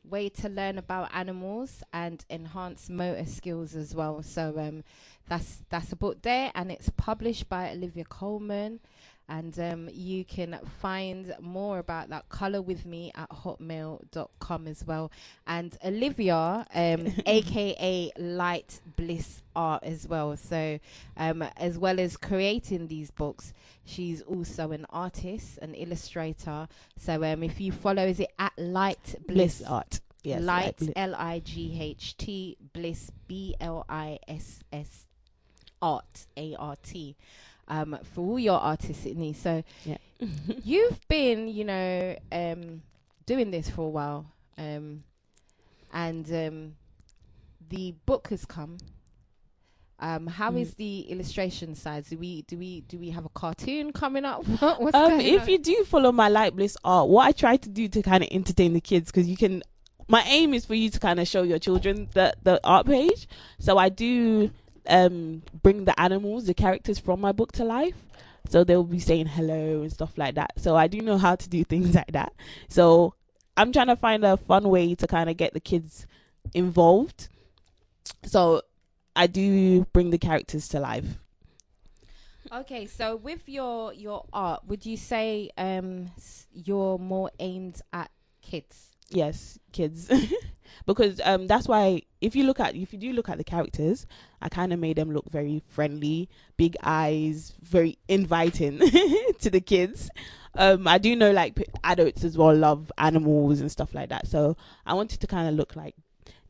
way 0.09 0.29
to 0.29 0.49
learn 0.49 0.77
about 0.77 1.09
animals 1.13 1.83
and 1.93 2.23
enhance 2.29 2.89
motor 2.89 3.25
skills 3.25 3.75
as 3.75 3.95
well. 3.95 4.21
So 4.23 4.53
um, 4.57 4.83
that's 5.27 5.63
that's 5.69 5.91
a 5.91 5.95
book 5.95 6.21
there, 6.21 6.51
and 6.55 6.71
it's 6.71 6.89
published 6.97 7.49
by 7.49 7.71
Olivia 7.71 8.05
Coleman. 8.05 8.79
And 9.29 9.59
um, 9.59 9.89
you 9.91 10.23
can 10.23 10.57
find 10.81 11.35
more 11.41 11.79
about 11.79 12.09
that 12.09 12.29
color 12.29 12.61
with 12.61 12.85
me 12.85 13.11
at 13.15 13.29
hotmail.com 13.29 14.67
as 14.67 14.85
well. 14.85 15.11
And 15.45 15.77
Olivia, 15.83 16.65
um, 16.73 17.13
aka 17.25 18.11
Light 18.17 18.79
Bliss 18.95 19.41
Art 19.55 19.83
as 19.83 20.07
well. 20.07 20.37
So, 20.37 20.79
um, 21.17 21.43
as 21.57 21.77
well 21.77 21.99
as 21.99 22.15
creating 22.15 22.87
these 22.87 23.11
books, 23.11 23.53
she's 23.83 24.21
also 24.21 24.71
an 24.71 24.85
artist, 24.89 25.57
an 25.61 25.73
illustrator. 25.73 26.67
So, 26.97 27.23
um, 27.23 27.43
if 27.43 27.59
you 27.59 27.73
follow, 27.73 28.05
is 28.05 28.21
it 28.21 28.31
at 28.39 28.53
Light 28.57 29.15
Bliss 29.27 29.59
Bliss? 29.59 29.63
art, 29.63 29.99
yes, 30.23 30.41
Light 30.41 30.81
L 30.95 31.15
I 31.15 31.39
G 31.39 31.77
H 31.79 32.15
T 32.17 32.57
Bliss 32.73 33.11
B 33.27 33.55
L 33.59 33.85
I 33.89 34.19
S 34.27 34.61
S 34.71 35.05
Art 35.81 36.27
A 36.37 36.55
R 36.55 36.75
T. 36.81 37.15
Um, 37.69 37.97
for 38.13 38.21
all 38.25 38.39
your 38.39 38.59
artistic 38.61 39.17
needs. 39.17 39.39
So, 39.39 39.63
Yeah. 39.85 39.97
you've 40.63 41.05
been, 41.07 41.47
you 41.47 41.65
know, 41.65 42.15
um, 42.31 42.81
doing 43.25 43.51
this 43.51 43.69
for 43.69 43.81
a 43.81 43.89
while, 43.89 44.25
um, 44.57 45.03
and 45.93 46.31
um, 46.33 46.75
the 47.69 47.93
book 48.05 48.29
has 48.29 48.45
come. 48.45 48.77
Um, 49.99 50.27
how 50.27 50.55
is 50.55 50.71
Mm. 50.71 50.77
the 50.77 50.99
illustration 51.09 51.73
side? 51.75 52.05
Do 52.07 52.17
we 52.17 52.43
do 52.43 52.55
we 52.57 52.81
do 52.81 52.99
we 52.99 53.09
have 53.09 53.25
a 53.25 53.29
cartoon 53.29 53.91
coming 53.91 54.25
up? 54.25 54.45
What's 54.79 54.95
um 54.95 55.19
if 55.19 55.41
on? 55.43 55.49
you 55.49 55.57
do 55.57 55.83
follow 55.85 56.11
my 56.11 56.29
light 56.29 56.55
bliss 56.55 56.77
art 56.83 57.09
what 57.09 57.25
i 57.25 57.31
try 57.31 57.57
to 57.57 57.67
do 57.69 57.87
to 57.87 58.03
kind 58.03 58.23
of 58.23 58.29
entertain 58.31 58.73
the 58.73 58.81
kids 58.81 59.11
because 59.11 59.27
you 59.27 59.35
can 59.35 59.63
my 60.07 60.21
aim 60.27 60.53
is 60.53 60.65
for 60.65 60.75
you 60.75 60.91
to 60.91 60.99
kind 60.99 61.19
of 61.19 61.27
show 61.27 61.41
your 61.41 61.57
children 61.57 62.07
the 62.13 62.31
the 62.43 62.59
art 62.63 62.85
page 62.85 63.27
so 63.59 63.79
i 63.79 63.89
do 63.89 64.51
um 64.89 65.41
bring 65.63 65.85
the 65.85 65.99
animals 65.99 66.45
the 66.45 66.53
characters 66.53 66.99
from 66.99 67.21
my 67.21 67.31
book 67.31 67.51
to 67.53 67.63
life. 67.63 67.95
So 68.49 68.63
they'll 68.63 68.83
be 68.83 68.99
saying 68.99 69.27
hello 69.27 69.81
and 69.81 69.91
stuff 69.91 70.17
like 70.17 70.35
that. 70.35 70.53
So 70.57 70.75
i 70.75 70.87
do 70.87 71.01
know 71.01 71.17
how 71.17 71.35
to 71.35 71.49
do 71.49 71.63
things 71.73 71.95
like 71.95 72.11
that. 72.13 72.33
So 72.69 73.13
i'm 73.55 73.71
trying 73.71 73.87
to 73.87 73.95
find 73.95 74.23
a 74.23 74.37
fun 74.37 74.69
way 74.69 74.95
to 74.95 75.07
kind 75.07 75.29
of 75.29 75.37
get 75.37 75.53
the 75.53 75.59
kids 75.59 76.07
involved. 76.53 77.27
So 78.25 78.61
i 79.15 79.27
do 79.27 79.85
bring 79.93 80.11
the 80.11 80.17
characters 80.17 80.67
to 80.69 80.79
life. 80.79 81.19
Okay, 82.49 82.85
so 82.85 83.17
with 83.17 83.49
your 83.49 83.93
your 83.93 84.25
art, 84.31 84.63
would 84.67 84.85
you 84.85 84.95
say 84.95 85.49
um 85.57 86.11
you're 86.53 86.97
more 86.97 87.29
aimed 87.39 87.81
at 87.91 88.09
kids? 88.41 88.91
Yes 89.09 89.59
kids. 89.71 90.09
Because 90.85 91.19
um 91.25 91.47
that's 91.47 91.67
why 91.67 92.03
if 92.21 92.35
you 92.35 92.43
look 92.45 92.59
at 92.61 92.75
if 92.75 92.93
you 92.93 92.99
do 92.99 93.11
look 93.11 93.27
at 93.29 93.37
the 93.37 93.43
characters 93.43 94.05
i 94.41 94.47
kind 94.47 94.71
of 94.71 94.79
made 94.79 94.95
them 94.95 95.11
look 95.11 95.29
very 95.29 95.61
friendly 95.67 96.29
big 96.55 96.77
eyes 96.81 97.53
very 97.61 97.97
inviting 98.07 98.77
to 99.39 99.49
the 99.49 99.59
kids. 99.59 100.09
Um 100.55 100.87
i 100.87 100.97
do 100.97 101.13
know 101.15 101.31
like 101.31 101.61
adults 101.83 102.23
as 102.23 102.37
well 102.37 102.55
love 102.55 102.89
animals 102.97 103.59
and 103.59 103.69
stuff 103.71 103.93
like 103.93 104.09
that. 104.09 104.27
So 104.27 104.55
i 104.85 104.93
wanted 104.93 105.19
to 105.21 105.27
kind 105.27 105.49
of 105.49 105.55
look 105.55 105.75
like 105.75 105.95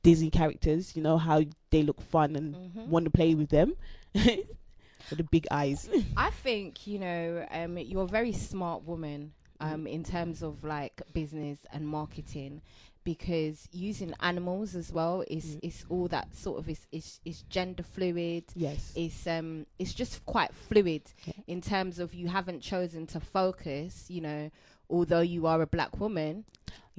disney 0.04 0.30
characters 0.30 0.96
you 0.96 1.02
know 1.02 1.18
how 1.18 1.42
they 1.72 1.82
look 1.84 2.02
fun 2.02 2.36
and 2.36 2.56
Mhm. 2.56 2.88
want 2.88 3.06
to 3.06 3.12
play 3.12 3.34
with 3.34 3.50
them 3.50 3.74
with 4.14 5.18
the 5.18 5.24
big 5.24 5.48
eyes. 5.52 5.90
I 6.16 6.30
think 6.30 6.86
you 6.86 7.00
know 7.00 7.46
um, 7.50 7.78
you're 7.78 8.04
a 8.04 8.08
very 8.08 8.34
smart 8.34 8.84
woman 8.84 9.34
um, 9.60 9.88
in 9.88 10.04
terms 10.04 10.42
of 10.44 10.64
like 10.64 11.02
business 11.14 11.60
and 11.72 11.88
marketing 11.88 12.62
because 13.04 13.70
using 13.72 14.14
animals 14.20 14.76
as 14.76 14.92
well 14.92 15.24
is 15.30 15.56
Mm. 15.56 15.60
is 15.64 15.86
all 15.90 16.08
that 16.10 16.28
sort 16.36 16.60
of 16.60 16.68
is 16.70 16.86
is, 16.92 17.20
is 17.24 17.44
gender 17.50 17.84
fluid. 17.84 18.44
yes 18.56 18.92
It's 18.96 19.26
um 19.26 19.66
it's 19.80 19.94
just 19.94 20.26
quite 20.26 20.54
fluid 20.54 21.04
Yeah. 21.26 21.34
in 21.48 21.62
terms 21.62 22.00
of 22.00 22.14
you 22.14 22.28
haven't 22.28 22.62
chosen 22.62 23.08
to 23.08 23.20
focus. 23.22 24.06
You 24.10 24.22
know, 24.22 24.52
although 24.90 25.22
you 25.22 25.48
are 25.48 25.62
a 25.62 25.68
black 25.68 26.00
woman. 26.00 26.46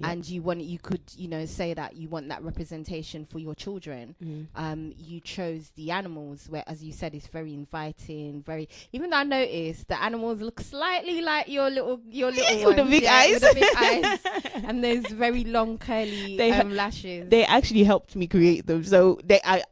Yeah. 0.01 0.11
And 0.13 0.29
you 0.29 0.43
want 0.43 0.61
you 0.61 0.79
could 0.79 1.01
you 1.17 1.27
know 1.27 1.45
say 1.45 1.75
that 1.75 1.97
you 1.97 2.09
want 2.09 2.29
that 2.29 2.41
representation 2.45 3.25
for 3.25 3.41
your 3.41 3.57
children 3.57 4.15
Mm. 4.25 4.47
um, 4.55 4.93
you 4.97 5.19
chose 5.19 5.73
the 5.75 5.91
animals, 5.91 6.47
where, 6.49 6.63
as 6.69 6.85
you 6.85 6.93
said, 6.93 7.17
it's 7.17 7.27
very 7.27 7.53
inviting. 7.53 8.45
Very, 8.47 8.69
even 8.93 9.11
though 9.11 9.17
I 9.17 9.25
noticed 9.25 9.89
the 9.89 10.01
animals 10.01 10.41
look 10.41 10.61
slightly 10.61 11.21
like 11.21 11.49
your 11.49 11.69
little, 11.69 12.01
your 12.13 12.31
little 12.31 12.67
With 12.69 12.77
the 12.77 12.83
ones, 12.83 12.91
big 12.93 13.03
yeah, 13.03 13.13
eyes. 13.17 13.33
with 13.33 13.43
the 13.43 13.55
big 13.55 13.77
eyes, 13.77 14.19
and 14.69 14.85
those 14.85 15.05
very 15.09 15.43
long 15.43 15.79
curly 15.79 16.37
They 16.37 16.53
um, 16.53 16.71
lashes. 16.77 17.29
they 17.29 17.45
actually 17.45 17.83
helped 17.83 18.15
me 18.15 18.29
create 18.29 18.67
them 18.69 18.85
so 18.85 19.19
they 19.25 19.41
i, 19.45 19.65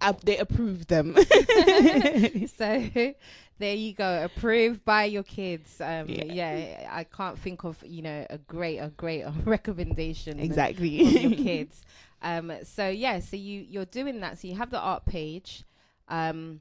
I 0.00 0.12
they 0.24 0.38
approved 0.38 0.88
them 0.88 1.14
so 2.56 3.12
there 3.58 3.74
you 3.74 3.94
go, 3.94 4.24
approved 4.24 4.84
by 4.84 5.04
your 5.04 5.22
kids. 5.22 5.80
Um, 5.80 6.08
Yeah. 6.08 6.24
yeah. 6.24 6.88
I 6.92 7.04
can't 7.04 7.38
think 7.38 7.64
of 7.64 7.82
you 7.86 8.02
know 8.02 8.26
a 8.30 8.38
greater, 8.38 8.90
greater 8.96 9.32
recommendation. 9.44 10.38
exactly 10.38 10.88
your 10.88 11.30
kids. 11.44 11.82
Um, 12.22 12.52
so 12.64 12.88
yeah, 12.88 13.20
so 13.20 13.36
you 13.36 13.60
you're 13.68 13.84
doing 13.86 14.20
that. 14.20 14.38
So 14.38 14.48
you 14.48 14.54
have 14.56 14.70
the 14.70 14.80
art 14.80 15.04
page, 15.06 15.64
um, 16.08 16.60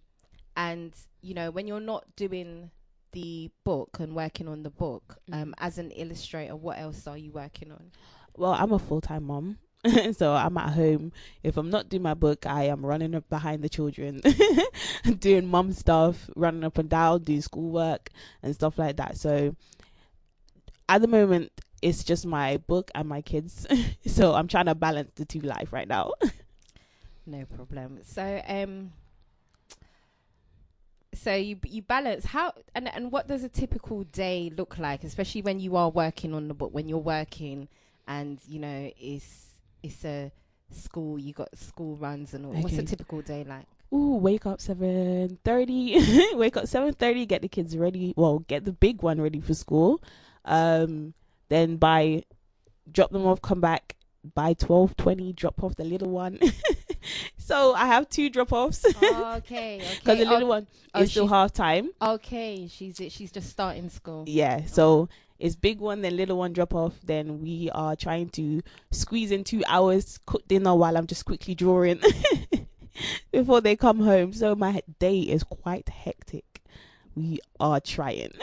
and 0.55 0.93
you 1.21 1.33
know 1.33 1.51
when 1.51 1.67
you're 1.67 1.79
not 1.79 2.05
doing 2.15 2.71
the 3.11 3.49
book 3.63 3.97
and 3.99 4.13
working 4.15 4.47
on 4.47 4.63
the 4.63 4.69
book, 4.69 5.17
um, 5.31 5.53
as 5.59 5.77
an 5.77 5.91
illustrator, 5.91 6.55
what 6.55 6.77
else 6.77 7.07
are 7.07 7.17
you 7.17 7.31
working 7.31 7.71
on? 7.71 7.91
well 8.37 8.51
i'm 8.51 8.73
a 8.73 8.79
full-time 8.79 9.23
mom 9.23 9.57
so 10.13 10.33
i'm 10.33 10.57
at 10.57 10.73
home 10.73 11.11
if 11.43 11.57
i'm 11.57 11.69
not 11.69 11.89
doing 11.89 12.03
my 12.03 12.13
book 12.13 12.45
i 12.45 12.63
am 12.63 12.85
running 12.85 13.15
up 13.15 13.27
behind 13.29 13.63
the 13.63 13.69
children 13.69 14.21
doing 15.19 15.45
mom 15.45 15.71
stuff 15.71 16.29
running 16.35 16.63
up 16.63 16.77
and 16.77 16.89
down 16.89 17.23
doing 17.23 17.41
schoolwork 17.41 18.09
and 18.43 18.53
stuff 18.55 18.77
like 18.77 18.97
that 18.97 19.17
so 19.17 19.55
at 20.89 21.01
the 21.01 21.07
moment 21.07 21.51
it's 21.81 22.03
just 22.03 22.25
my 22.25 22.57
book 22.57 22.89
and 22.95 23.07
my 23.07 23.21
kids 23.21 23.67
so 24.05 24.33
i'm 24.33 24.47
trying 24.47 24.65
to 24.65 24.75
balance 24.75 25.11
the 25.15 25.25
two 25.25 25.41
life 25.41 25.71
right 25.71 25.87
now 25.87 26.11
No 27.25 27.45
problem. 27.45 27.99
So 28.03 28.41
um. 28.47 28.91
So 31.13 31.33
you 31.33 31.57
you 31.65 31.81
balance 31.81 32.25
how 32.25 32.53
and 32.75 32.93
and 32.93 33.11
what 33.11 33.27
does 33.27 33.43
a 33.43 33.49
typical 33.49 34.03
day 34.03 34.51
look 34.55 34.77
like, 34.77 35.03
especially 35.03 35.41
when 35.41 35.59
you 35.59 35.75
are 35.75 35.89
working 35.89 36.33
on 36.33 36.47
the 36.47 36.53
book, 36.53 36.73
when 36.73 36.87
you're 36.89 36.97
working, 36.99 37.67
and 38.07 38.39
you 38.47 38.59
know 38.59 38.91
it's 38.99 39.44
it's 39.85 40.03
a 40.05 40.31
school, 40.71 41.19
you 41.19 41.33
got 41.33 41.57
school 41.57 41.95
runs 41.95 42.33
and 42.33 42.45
all. 42.45 42.53
What's 42.53 42.77
a 42.77 42.83
typical 42.83 43.21
day 43.21 43.43
like? 43.43 43.65
Ooh, 43.93 44.15
wake 44.15 44.45
up 44.45 44.59
seven 44.59 45.37
thirty. 45.43 46.33
wake 46.35 46.57
up 46.57 46.67
seven 46.67 46.93
thirty. 46.93 47.25
Get 47.25 47.41
the 47.41 47.47
kids 47.47 47.77
ready. 47.77 48.13
Well, 48.17 48.39
get 48.39 48.65
the 48.65 48.73
big 48.73 49.01
one 49.01 49.21
ready 49.21 49.39
for 49.39 49.53
school. 49.53 50.01
Um, 50.43 51.13
then 51.49 51.77
by 51.77 52.23
drop 52.91 53.11
them 53.11 53.25
off. 53.25 53.41
Come 53.41 53.61
back 53.61 53.95
by 54.33 54.53
twelve 54.53 54.97
twenty. 54.97 55.33
Drop 55.33 55.63
off 55.63 55.75
the 55.75 55.85
little 55.85 56.09
one. 56.09 56.39
so 57.37 57.73
I 57.73 57.85
have 57.85 58.09
two 58.09 58.29
drop 58.29 58.51
offs 58.51 58.81
because 58.81 59.37
okay, 59.37 59.81
okay. 60.01 60.23
the 60.23 60.29
little 60.29 60.47
one 60.47 60.67
oh, 60.93 61.01
is 61.01 61.11
still 61.11 61.27
half 61.27 61.53
time. 61.53 61.91
Okay, 62.01 62.67
she's 62.67 62.97
she's 63.09 63.31
just 63.31 63.49
starting 63.49 63.89
school. 63.89 64.25
Yeah. 64.27 64.65
So 64.65 65.09
it's 65.39 65.55
big 65.55 65.79
one, 65.79 66.01
then 66.01 66.15
little 66.15 66.37
one 66.37 66.53
drop 66.53 66.73
off. 66.73 66.93
Then 67.03 67.41
we 67.41 67.69
are 67.73 67.95
trying 67.95 68.29
to 68.29 68.61
squeeze 68.91 69.31
in 69.31 69.43
two 69.43 69.63
hours, 69.67 70.19
cook 70.25 70.47
dinner 70.47 70.75
while 70.75 70.97
I'm 70.97 71.07
just 71.07 71.25
quickly 71.25 71.55
drawing 71.55 72.01
before 73.31 73.61
they 73.61 73.75
come 73.75 73.99
home. 73.99 74.33
So 74.33 74.55
my 74.55 74.81
day 74.99 75.19
is 75.19 75.43
quite 75.43 75.89
hectic. 75.89 76.61
We 77.15 77.39
are 77.59 77.79
trying. 77.79 78.33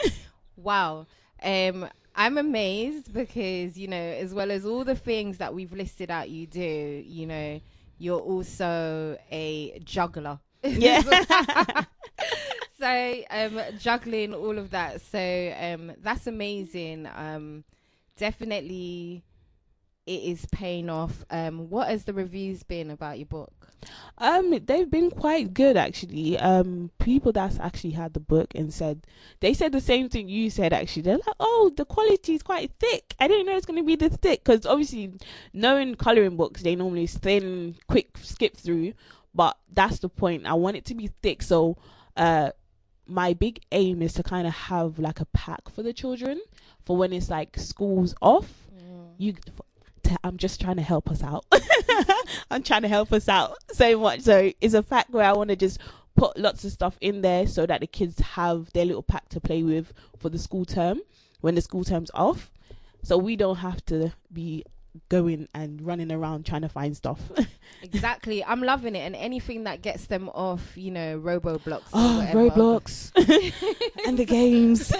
Wow. 0.55 1.07
Um, 1.41 1.87
I'm 2.15 2.37
amazed 2.37 3.11
because, 3.13 3.77
you 3.77 3.87
know, 3.87 3.97
as 3.97 4.33
well 4.33 4.51
as 4.51 4.65
all 4.65 4.83
the 4.83 4.95
things 4.95 5.39
that 5.39 5.53
we've 5.53 5.73
listed 5.73 6.11
out 6.11 6.29
you 6.29 6.47
do, 6.47 7.03
you 7.05 7.25
know, 7.25 7.59
you're 7.97 8.19
also 8.19 9.17
a 9.31 9.79
juggler. 9.83 10.39
Yeah. 10.63 11.01
so 12.83 13.23
um 13.29 13.61
juggling 13.79 14.33
all 14.33 14.57
of 14.57 14.71
that. 14.71 14.99
So 14.99 15.53
um 15.57 15.93
that's 16.01 16.27
amazing. 16.27 17.07
Um 17.15 17.63
definitely 18.17 19.23
it 20.05 20.21
is 20.23 20.45
paying 20.51 20.89
off. 20.89 21.23
Um 21.29 21.69
what 21.69 21.87
has 21.87 22.03
the 22.03 22.13
reviews 22.13 22.63
been 22.63 22.91
about 22.91 23.19
your 23.19 23.27
book? 23.27 23.53
Um, 24.17 24.57
they've 24.65 24.89
been 24.89 25.11
quite 25.11 25.53
good 25.53 25.75
actually. 25.75 26.37
Um, 26.37 26.89
people 26.99 27.31
that's 27.33 27.59
actually 27.59 27.91
had 27.91 28.13
the 28.13 28.21
book 28.21 28.53
and 28.55 28.73
said 28.73 29.05
they 29.41 29.53
said 29.53 29.71
the 29.73 29.81
same 29.81 30.07
thing 30.09 30.29
you 30.29 30.49
said. 30.49 30.71
Actually, 30.71 31.03
they're 31.03 31.17
like, 31.17 31.35
"Oh, 31.39 31.71
the 31.75 31.83
quality 31.83 32.33
is 32.33 32.43
quite 32.43 32.71
thick. 32.79 33.13
I 33.19 33.27
didn't 33.27 33.45
know 33.45 33.57
it's 33.57 33.65
gonna 33.65 33.83
be 33.83 33.97
this 33.97 34.15
thick." 34.17 34.43
Because 34.43 34.65
obviously, 34.65 35.11
knowing 35.51 35.95
coloring 35.95 36.37
books, 36.37 36.61
they 36.63 36.75
normally 36.77 37.07
thin, 37.07 37.75
quick 37.87 38.17
skip 38.21 38.55
through. 38.55 38.93
But 39.35 39.57
that's 39.73 39.99
the 39.99 40.09
point. 40.09 40.45
I 40.45 40.53
want 40.53 40.77
it 40.77 40.85
to 40.85 40.95
be 40.95 41.07
thick. 41.21 41.41
So, 41.41 41.75
uh, 42.15 42.51
my 43.07 43.33
big 43.33 43.61
aim 43.71 44.01
is 44.01 44.13
to 44.13 44.23
kind 44.23 44.47
of 44.47 44.53
have 44.53 44.99
like 44.99 45.19
a 45.19 45.25
pack 45.25 45.69
for 45.69 45.83
the 45.83 45.93
children 45.93 46.41
for 46.85 46.95
when 46.97 47.13
it's 47.13 47.29
like 47.29 47.57
school's 47.57 48.15
off. 48.21 48.51
Mm. 48.75 49.09
You, 49.17 49.33
t- 50.03 50.15
I'm 50.23 50.37
just 50.37 50.61
trying 50.61 50.77
to 50.77 50.81
help 50.81 51.09
us 51.09 51.23
out. 51.23 51.45
I'm 52.51 52.63
trying 52.63 52.83
to 52.83 52.87
help 52.87 53.11
us 53.11 53.27
out 53.27 53.57
so 53.71 53.99
much. 53.99 54.21
So 54.21 54.51
it's 54.61 54.73
a 54.73 54.83
fact 54.83 55.11
where 55.11 55.25
I 55.25 55.33
want 55.33 55.49
to 55.49 55.55
just 55.55 55.79
put 56.15 56.37
lots 56.37 56.63
of 56.63 56.71
stuff 56.71 56.97
in 57.01 57.21
there 57.21 57.47
so 57.47 57.65
that 57.65 57.81
the 57.81 57.87
kids 57.87 58.19
have 58.19 58.71
their 58.73 58.85
little 58.85 59.03
pack 59.03 59.29
to 59.29 59.39
play 59.39 59.63
with 59.63 59.93
for 60.17 60.29
the 60.29 60.39
school 60.39 60.65
term 60.65 61.01
when 61.41 61.55
the 61.55 61.61
school 61.61 61.83
term's 61.83 62.11
off. 62.13 62.51
So 63.03 63.17
we 63.17 63.35
don't 63.35 63.57
have 63.57 63.83
to 63.85 64.13
be 64.31 64.63
going 65.09 65.47
and 65.53 65.81
running 65.81 66.11
around 66.11 66.45
trying 66.45 66.61
to 66.61 66.69
find 66.69 66.95
stuff. 66.95 67.19
Exactly. 67.81 68.43
I'm 68.43 68.61
loving 68.61 68.95
it 68.95 68.99
and 68.99 69.15
anything 69.15 69.63
that 69.65 69.81
gets 69.81 70.05
them 70.05 70.29
off, 70.29 70.77
you 70.77 70.91
know, 70.91 71.19
Roblox 71.19 71.81
oh. 71.93 72.29
Roblox 72.31 73.11
and 74.07 74.17
the 74.17 74.25
games. 74.25 74.91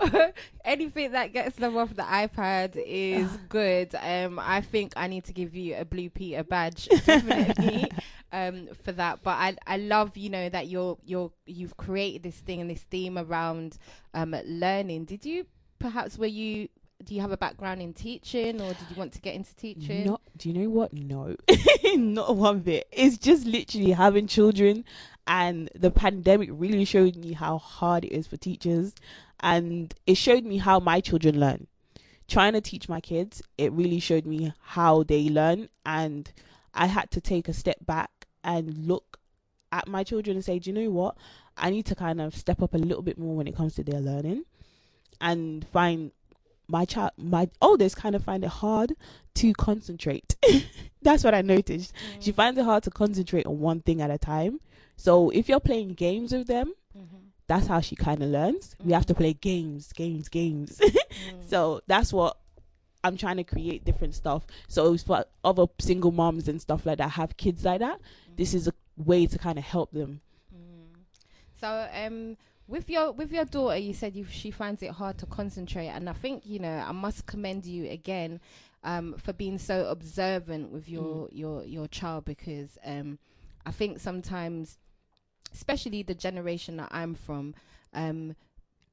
anything 0.64 1.12
that 1.12 1.32
gets 1.32 1.56
them 1.56 1.76
off 1.76 1.94
the 1.94 2.02
iPad 2.02 2.82
is 2.84 3.28
Ah. 3.32 3.38
good. 3.48 3.94
Um, 3.94 4.38
I 4.38 4.60
think 4.60 4.92
I 4.96 5.06
need 5.06 5.24
to 5.24 5.32
give 5.32 5.54
you 5.54 5.76
a 5.76 5.84
Blue 5.84 6.10
Peter 6.10 6.42
badge 6.42 6.86
definitely 7.06 7.90
um, 8.32 8.68
for 8.82 8.92
that. 8.92 9.22
But 9.22 9.36
I 9.38 9.56
I 9.66 9.76
love 9.76 10.16
you 10.16 10.30
know 10.30 10.48
that 10.48 10.68
you're 10.68 10.98
you're 11.04 11.30
you've 11.46 11.76
created 11.76 12.22
this 12.22 12.36
thing 12.36 12.60
and 12.60 12.70
this 12.70 12.82
theme 12.82 13.18
around 13.18 13.78
um, 14.14 14.34
learning. 14.46 15.04
Did 15.04 15.24
you 15.24 15.46
perhaps 15.78 16.18
were 16.18 16.26
you 16.26 16.68
do 17.04 17.14
you 17.14 17.20
have 17.20 17.32
a 17.32 17.36
background 17.36 17.82
in 17.82 17.92
teaching 17.92 18.60
or 18.60 18.68
did 18.68 18.90
you 18.90 18.96
want 18.96 19.12
to 19.12 19.20
get 19.20 19.34
into 19.34 19.54
teaching? 19.56 20.06
Not, 20.06 20.20
do 20.36 20.48
you 20.48 20.54
know 20.54 20.70
what? 20.70 20.92
No, 20.92 21.36
not 21.96 22.36
one 22.36 22.60
bit. 22.60 22.86
It's 22.92 23.18
just 23.18 23.46
literally 23.46 23.92
having 23.92 24.26
children, 24.26 24.84
and 25.26 25.70
the 25.74 25.90
pandemic 25.90 26.48
really 26.52 26.84
showed 26.84 27.16
me 27.16 27.32
how 27.32 27.58
hard 27.58 28.04
it 28.04 28.12
is 28.12 28.26
for 28.26 28.36
teachers, 28.36 28.94
and 29.40 29.94
it 30.06 30.16
showed 30.16 30.44
me 30.44 30.58
how 30.58 30.80
my 30.80 31.00
children 31.00 31.38
learn. 31.38 31.66
Trying 32.28 32.52
to 32.54 32.60
teach 32.60 32.88
my 32.88 33.00
kids, 33.00 33.42
it 33.58 33.72
really 33.72 34.00
showed 34.00 34.26
me 34.26 34.52
how 34.62 35.02
they 35.02 35.28
learn, 35.28 35.68
and 35.84 36.30
I 36.72 36.86
had 36.86 37.10
to 37.12 37.20
take 37.20 37.48
a 37.48 37.52
step 37.52 37.84
back 37.84 38.10
and 38.44 38.86
look 38.86 39.18
at 39.70 39.88
my 39.88 40.04
children 40.04 40.36
and 40.36 40.44
say, 40.44 40.58
do 40.58 40.70
you 40.70 40.74
know 40.74 40.90
what? 40.90 41.16
I 41.56 41.70
need 41.70 41.86
to 41.86 41.94
kind 41.94 42.20
of 42.20 42.34
step 42.34 42.62
up 42.62 42.74
a 42.74 42.78
little 42.78 43.02
bit 43.02 43.18
more 43.18 43.36
when 43.36 43.46
it 43.46 43.56
comes 43.56 43.74
to 43.74 43.84
their 43.84 44.00
learning, 44.00 44.44
and 45.20 45.66
find 45.68 46.12
my 46.72 46.84
child 46.84 47.10
my 47.16 47.48
oldest 47.60 47.96
kind 47.96 48.14
of 48.16 48.24
find 48.24 48.42
it 48.42 48.50
hard 48.50 48.94
to 49.34 49.52
concentrate 49.52 50.34
that's 51.02 51.22
what 51.22 51.34
i 51.34 51.42
noticed 51.42 51.92
she 52.18 52.32
mm. 52.32 52.34
finds 52.34 52.58
it 52.58 52.64
hard 52.64 52.82
to 52.82 52.90
concentrate 52.90 53.46
on 53.46 53.60
one 53.60 53.80
thing 53.80 54.00
at 54.00 54.10
a 54.10 54.18
time 54.18 54.58
so 54.96 55.30
if 55.30 55.48
you're 55.48 55.60
playing 55.60 55.92
games 55.94 56.32
with 56.32 56.46
them 56.46 56.72
Mhm. 56.96 57.30
that's 57.46 57.66
how 57.66 57.80
she 57.80 57.96
kind 57.96 58.22
of 58.22 58.28
learns. 58.30 58.76
We 58.84 58.92
have 58.92 59.06
to 59.06 59.14
mm-hmm. 59.14 59.22
play 59.22 59.32
games, 59.34 59.92
games, 59.92 60.28
games. 60.28 60.80
Mm. 61.12 61.46
so 61.46 61.82
that's 61.86 62.10
what 62.10 62.38
I'm 63.04 63.18
trying 63.18 63.36
to 63.36 63.44
create 63.44 63.84
different 63.84 64.14
stuff. 64.14 64.46
So 64.66 64.96
for 64.96 65.26
other 65.44 65.66
single 65.78 66.10
moms 66.10 66.48
and 66.48 66.58
stuff 66.58 66.86
like 66.86 66.98
that 66.98 67.10
have 67.10 67.36
kids 67.36 67.66
like 67.66 67.80
that. 67.80 68.00
This 68.34 68.52
mm. 68.52 68.54
is 68.54 68.68
a 68.68 68.72
way 68.96 69.26
to 69.26 69.38
kind 69.38 69.58
of 69.58 69.64
help 69.64 69.92
them. 69.92 70.22
So, 71.60 71.88
um, 71.92 72.38
with 72.68 72.88
your 72.88 73.12
with 73.12 73.32
your 73.32 73.44
daughter, 73.44 73.76
you 73.76 73.92
said 73.94 74.14
you, 74.16 74.24
she 74.24 74.50
finds 74.50 74.82
it 74.82 74.90
hard 74.90 75.18
to 75.18 75.26
concentrate, 75.26 75.88
and 75.88 76.08
I 76.08 76.12
think 76.12 76.46
you 76.46 76.58
know 76.58 76.72
I 76.86 76.92
must 76.92 77.26
commend 77.26 77.66
you 77.66 77.90
again 77.90 78.40
um, 78.84 79.14
for 79.18 79.32
being 79.32 79.58
so 79.58 79.86
observant 79.88 80.70
with 80.70 80.88
your 80.88 81.28
your 81.32 81.64
your 81.64 81.86
child 81.88 82.24
because 82.24 82.78
um, 82.84 83.18
I 83.66 83.70
think 83.70 84.00
sometimes, 84.00 84.78
especially 85.52 86.02
the 86.02 86.14
generation 86.14 86.76
that 86.78 86.88
I'm 86.90 87.14
from, 87.14 87.54
um, 87.94 88.34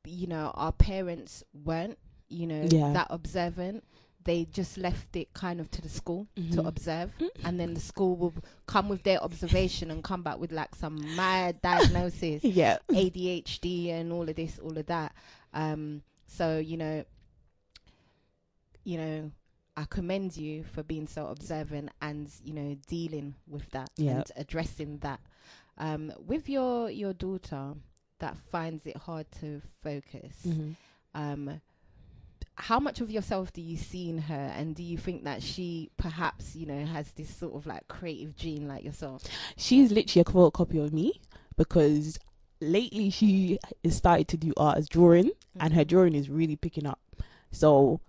you 0.05 0.27
know, 0.27 0.51
our 0.55 0.71
parents 0.71 1.43
weren't, 1.53 1.97
you 2.27 2.47
know, 2.47 2.67
Yeah. 2.69 2.93
that 2.93 3.07
observant. 3.09 3.83
They 4.29 4.45
just 4.45 4.77
left 4.77 5.15
it 5.15 5.33
kind 5.33 5.59
of 5.59 5.71
to 5.71 5.81
the 5.81 5.89
school 5.89 6.27
to 6.35 6.41
Mhm. 6.61 6.67
observe, 6.67 7.09
and 7.43 7.59
then 7.59 7.73
the 7.73 7.79
school 7.79 8.15
will 8.15 8.33
come 8.67 8.87
with 8.87 9.01
their 9.01 9.19
observation 9.23 9.89
and 9.89 10.03
come 10.03 10.21
back 10.21 10.37
with 10.37 10.51
like 10.51 10.75
some 10.75 10.97
mad 11.15 11.53
diagnosis. 11.69 12.43
Yeah. 12.43 12.77
ADHD 12.89 13.89
and 13.89 14.13
all 14.13 14.29
of 14.29 14.35
this, 14.35 14.59
all 14.59 14.77
of 14.77 14.85
that. 14.85 15.15
Um, 15.53 16.03
so 16.27 16.59
you 16.59 16.77
know, 16.77 17.05
you 18.83 18.97
know, 18.97 19.31
I 19.75 19.85
commend 19.85 20.37
you 20.37 20.63
for 20.63 20.83
being 20.83 21.07
so 21.07 21.25
observant 21.27 21.89
and 22.01 22.29
you 22.43 22.53
know 22.53 22.75
dealing 22.87 23.33
with 23.47 23.69
that 23.71 23.89
Yeah. 23.97 24.11
and 24.17 24.31
addressing 24.35 24.99
that. 24.99 25.21
Um, 25.77 26.13
with 26.27 26.49
your 26.49 26.89
your 26.91 27.13
daughter 27.13 27.73
that 28.19 28.37
finds 28.51 28.85
it 28.85 28.97
hard 28.97 29.25
to 29.41 29.61
focus. 29.81 30.35
Mhm. 30.45 30.75
Um, 31.15 31.61
how 32.59 32.79
much 32.79 32.99
of 32.99 33.09
yourself 33.09 33.53
do 33.53 33.61
you 33.61 33.77
see 33.77 34.09
in 34.09 34.17
her, 34.17 34.53
and 34.55 34.75
do 34.75 34.83
you 34.83 34.97
think 34.97 35.23
that 35.23 35.41
she 35.41 35.89
perhaps 35.97 36.55
you 36.55 36.65
know 36.65 36.85
has 36.85 37.11
this 37.11 37.33
sort 37.33 37.55
of 37.55 37.65
like 37.65 37.87
creative 37.87 38.35
gene 38.35 38.67
like 38.67 38.83
yourself? 38.83 39.23
She's 39.57 39.91
literally 39.91 40.21
a 40.21 40.25
photocopy 40.25 40.83
of 40.83 40.93
me 40.93 41.21
because 41.57 42.19
lately 42.61 43.09
she 43.09 43.57
has 43.83 43.95
started 43.95 44.27
to 44.29 44.37
do 44.37 44.53
art 44.57 44.77
as 44.77 44.89
drawing 44.89 45.31
and 45.59 45.73
her 45.73 45.81
mm-hmm. 45.81 45.87
drawing 45.87 46.15
is 46.15 46.29
really 46.29 46.55
picking 46.55 46.85
up. 46.85 46.99
So 47.51 48.01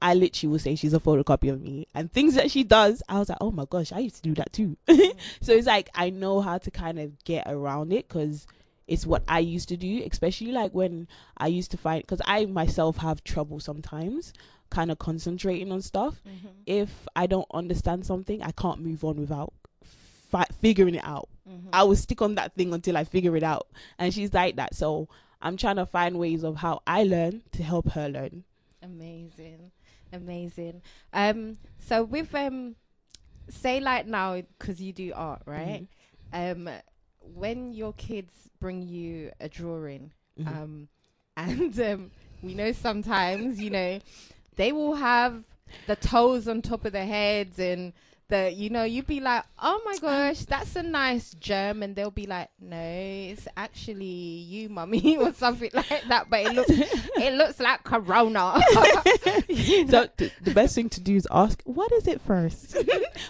I 0.00 0.14
literally 0.14 0.52
will 0.52 0.58
say 0.58 0.74
she's 0.74 0.94
a 0.94 1.00
photocopy 1.00 1.52
of 1.52 1.60
me. 1.60 1.86
And 1.94 2.10
things 2.10 2.34
that 2.34 2.50
she 2.50 2.64
does, 2.64 3.02
I 3.08 3.18
was 3.18 3.28
like, 3.28 3.38
oh 3.40 3.50
my 3.50 3.64
gosh, 3.68 3.92
I 3.92 3.98
used 3.98 4.16
to 4.16 4.22
do 4.22 4.34
that 4.34 4.52
too. 4.52 4.76
Mm-hmm. 4.96 5.18
so 5.40 5.52
it's 5.52 5.66
like 5.66 5.90
I 5.94 6.10
know 6.10 6.40
how 6.40 6.58
to 6.58 6.70
kind 6.70 6.98
of 6.98 7.22
get 7.24 7.44
around 7.46 7.92
it 7.92 8.08
because 8.08 8.46
it's 8.86 9.06
what 9.06 9.22
I 9.28 9.40
used 9.40 9.68
to 9.70 9.76
do, 9.76 10.02
especially 10.10 10.52
like 10.52 10.72
when 10.72 11.08
I 11.36 11.48
used 11.48 11.70
to 11.72 11.76
find, 11.76 12.02
because 12.02 12.20
I 12.24 12.44
myself 12.46 12.98
have 12.98 13.24
trouble 13.24 13.58
sometimes 13.60 14.32
kind 14.70 14.90
of 14.90 14.98
concentrating 14.98 15.70
on 15.72 15.80
stuff. 15.82 16.20
If 16.66 16.90
I 17.14 17.26
don't 17.26 17.46
understand 17.52 18.06
something, 18.06 18.42
I 18.42 18.50
can't 18.52 18.80
move 18.80 19.04
on 19.04 19.16
without 19.20 19.52
fi- 20.30 20.46
figuring 20.60 20.94
it 20.96 21.04
out. 21.04 21.28
I 21.72 21.84
will 21.84 21.96
stick 21.96 22.20
on 22.22 22.34
that 22.36 22.54
thing 22.54 22.72
until 22.74 22.96
I 22.96 23.04
figure 23.04 23.36
it 23.36 23.42
out. 23.42 23.68
And 23.98 24.12
she's 24.12 24.32
like 24.34 24.56
that. 24.56 24.74
So 24.74 25.08
I'm 25.40 25.56
trying 25.56 25.76
to 25.76 25.86
find 25.86 26.18
ways 26.18 26.42
of 26.44 26.56
how 26.56 26.82
I 26.86 27.04
learn 27.04 27.42
to 27.52 27.62
help 27.62 27.90
her 27.92 28.08
learn. 28.08 28.44
Amazing, 28.82 29.70
amazing. 30.12 30.82
Um, 31.12 31.58
so 31.78 32.02
with 32.04 32.34
um, 32.34 32.74
say 33.48 33.80
like 33.80 34.06
now 34.06 34.40
because 34.58 34.80
you 34.80 34.92
do 34.92 35.12
art, 35.14 35.42
right? 35.46 35.86
Um, 36.32 36.68
when 37.34 37.72
your 37.72 37.92
kids 37.94 38.32
bring 38.60 38.82
you 38.82 39.30
a 39.40 39.48
drawing, 39.48 40.12
Mhm. 40.38 40.46
um, 40.46 40.88
and 41.36 41.80
um, 41.80 42.10
we 42.42 42.54
know 42.54 42.72
sometimes 42.72 43.60
you 43.60 43.70
know 43.70 44.00
they 44.56 44.72
will 44.72 44.94
have 44.94 45.44
the 45.86 45.96
toes 45.96 46.48
on 46.48 46.62
top 46.62 46.84
of 46.84 46.92
their 46.92 47.06
heads 47.06 47.58
and 47.58 47.92
the 48.28 48.52
you 48.52 48.70
know 48.70 48.82
you'd 48.82 49.06
be 49.06 49.20
like 49.20 49.44
oh 49.62 49.80
my 49.84 49.96
gosh 49.98 50.44
that's 50.46 50.74
a 50.76 50.82
nice 50.82 51.32
germ 51.34 51.82
and 51.82 51.94
they'll 51.94 52.10
be 52.10 52.26
like 52.26 52.48
no 52.60 52.76
it's 52.76 53.46
actually 53.56 54.04
you 54.04 54.68
mummy 54.68 55.16
or 55.20 55.32
something 55.32 55.70
like 55.72 56.02
that 56.08 56.28
but 56.28 56.40
it 56.40 56.52
looks 56.54 56.70
it 57.16 57.34
looks 57.34 57.60
like 57.60 57.82
corona 57.84 58.60
so 59.88 60.06
th- 60.16 60.32
the 60.42 60.52
best 60.54 60.74
thing 60.74 60.88
to 60.88 61.00
do 61.00 61.16
is 61.16 61.26
ask, 61.30 61.62
what 61.64 61.90
is 61.92 62.06
it 62.06 62.20
first? 62.20 62.76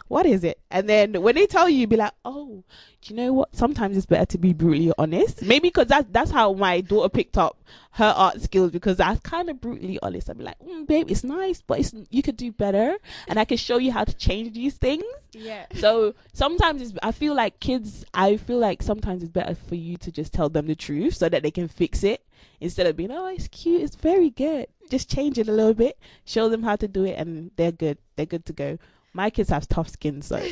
what 0.09 0.27
is 0.27 0.45
it? 0.45 0.61
And 0.71 0.89
then 0.89 1.23
when 1.23 1.35
they 1.35 1.47
tell 1.47 1.69
you, 1.69 1.81
you'd 1.81 1.91
be 1.91 1.97
like, 1.97 2.13
oh, 2.25 2.65
do 3.03 3.15
you 3.15 3.17
know 3.17 3.33
what? 3.33 3.55
Sometimes 3.55 3.97
it's 3.97 4.07
better 4.07 4.27
to 4.27 4.39
be 4.39 4.53
brutally 4.53 4.93
honest. 4.99 5.43
Maybe 5.43 5.69
because 5.69 5.87
that's 5.89 6.07
that's 6.11 6.31
how 6.31 6.53
my 6.53 6.81
daughter 6.81 7.09
picked 7.09 7.39
up 7.39 7.63
her 7.97 8.13
art 8.15 8.43
skills 8.43 8.71
because 8.71 9.01
I 9.01 9.11
was 9.11 9.21
kind 9.21 9.49
of 9.49 9.59
brutally 9.59 9.99
honest. 10.03 10.29
I'd 10.29 10.37
be 10.37 10.45
like, 10.45 10.59
mm, 10.59 10.87
babe, 10.87 11.11
it's 11.11 11.25
nice, 11.25 11.63
but 11.63 11.79
it's 11.81 11.95
you 12.11 12.23
could 12.23 12.37
do 12.37 12.53
better, 12.53 12.99
and 13.27 13.39
I 13.39 13.47
can 13.47 13.57
show 13.57 13.79
you 13.79 13.91
how 13.91 14.05
to 14.05 14.15
change 14.15 14.53
these 14.53 14.75
things. 14.75 15.05
yeah 15.33 15.65
So 15.77 16.15
sometimes 16.35 16.83
it's, 16.83 16.93
I 17.03 17.13
feel 17.13 17.35
like 17.35 17.59
kids, 17.59 18.05
I 18.13 18.37
feel 18.37 18.59
like 18.59 18.83
sometimes 18.83 19.23
it's 19.23 19.33
better 19.33 19.55
for 19.55 19.77
you 19.77 19.97
to 19.99 20.13
just 20.13 20.35
tell 20.35 20.51
them 20.51 20.67
the 20.67 20.75
truth 20.75 21.17
so 21.17 21.31
that 21.31 21.43
they 21.43 21.51
can 21.51 21.69
fix 21.69 22.05
it 22.05 22.23
instead 22.61 22.87
of 22.87 22.97
being, 22.99 23.11
oh, 23.11 23.29
it's 23.29 23.49
cute, 23.49 23.81
it's 23.81 23.97
very 23.97 24.29
good. 24.29 24.67
Just 24.91 25.11
change 25.11 25.39
it 25.39 25.49
a 25.49 25.53
little 25.53 25.75
bit, 25.75 25.99
show 26.27 26.51
them 26.51 26.63
how 26.63 26.77
to 26.77 26.87
do 26.87 27.07
it, 27.07 27.19
and 27.19 27.51
they're 27.57 27.73
good. 27.73 27.97
They're 28.17 28.27
good 28.27 28.45
to 28.47 28.53
go. 28.53 28.79
My 29.15 29.31
kids 29.31 29.49
have 29.49 29.67
tough 29.69 29.89
skin, 29.89 30.21
so 30.21 30.37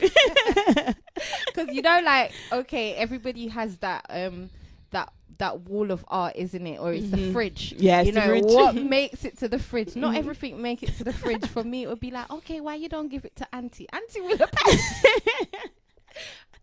because 1.46 1.68
you 1.72 1.82
know 1.82 2.00
like 2.02 2.32
okay 2.50 2.94
everybody 2.94 3.48
has 3.48 3.76
that 3.78 4.04
um 4.08 4.48
that 4.94 5.12
that 5.38 5.60
wall 5.68 5.90
of 5.90 6.04
art 6.08 6.34
isn't 6.36 6.66
it 6.66 6.78
or 6.78 6.92
it's 6.92 7.10
the 7.10 7.16
Mhm. 7.16 7.32
fridge 7.32 7.74
Yeah, 7.76 8.02
you 8.02 8.12
know 8.12 8.38
what 8.40 8.76
makes 8.98 9.24
it 9.24 9.36
to 9.38 9.48
the 9.48 9.58
fridge 9.58 9.94
not 9.96 10.14
Mhm. 10.14 10.18
everything 10.20 10.62
make 10.62 10.82
it 10.82 10.96
to 10.98 11.04
the 11.04 11.12
fridge 11.12 11.46
for 11.54 11.62
me 11.64 11.82
it 11.84 11.88
would 11.88 12.00
be 12.00 12.10
like 12.12 12.30
okay 12.30 12.60
why 12.60 12.74
you 12.76 12.88
don't 12.88 13.08
give 13.08 13.24
it 13.24 13.34
to 13.36 13.44
auntie 13.54 13.88
auntie 13.92 14.20
will 14.20 14.38
have 14.38 14.50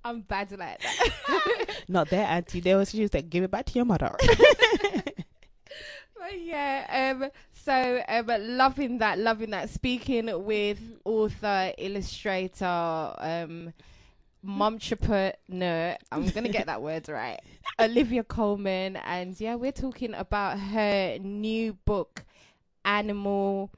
i'm 0.06 0.22
bad 0.22 0.52
like 0.52 0.80
that 0.82 1.70
not 1.89 2.10
their 2.10 2.26
auntie. 2.26 2.62
They 2.62 2.74
was 2.76 2.91
just 2.91 3.13
like, 3.13 3.30
give 3.30 3.44
it 3.44 3.52
back 3.52 3.65
to 3.65 3.74
your 3.74 3.86
mother. 3.86 4.15
But 6.17 6.39
yeah, 6.39 7.13
um, 7.20 7.30
so 7.54 8.02
um, 8.08 8.28
loving 8.56 9.00
that, 9.00 9.17
loving 9.17 9.50
that. 9.52 9.70
Speaking 9.70 10.30
with 10.46 10.80
author, 11.04 11.74
illustrator, 11.78 12.65
um, 13.17 13.74
momtrepreneur. 14.45 15.97
I'm 16.12 16.27
gonna 16.30 16.49
get 16.49 16.67
that 16.67 16.82
word 16.82 17.10
right. 17.10 17.39
Olivia 17.80 18.23
Coleman, 18.23 18.97
and 18.97 19.39
yeah, 19.39 19.56
we're 19.56 19.71
talking 19.71 20.13
about 20.13 20.60
her 20.60 21.17
new 21.19 21.73
book, 21.86 22.23
Animal. 22.86 23.71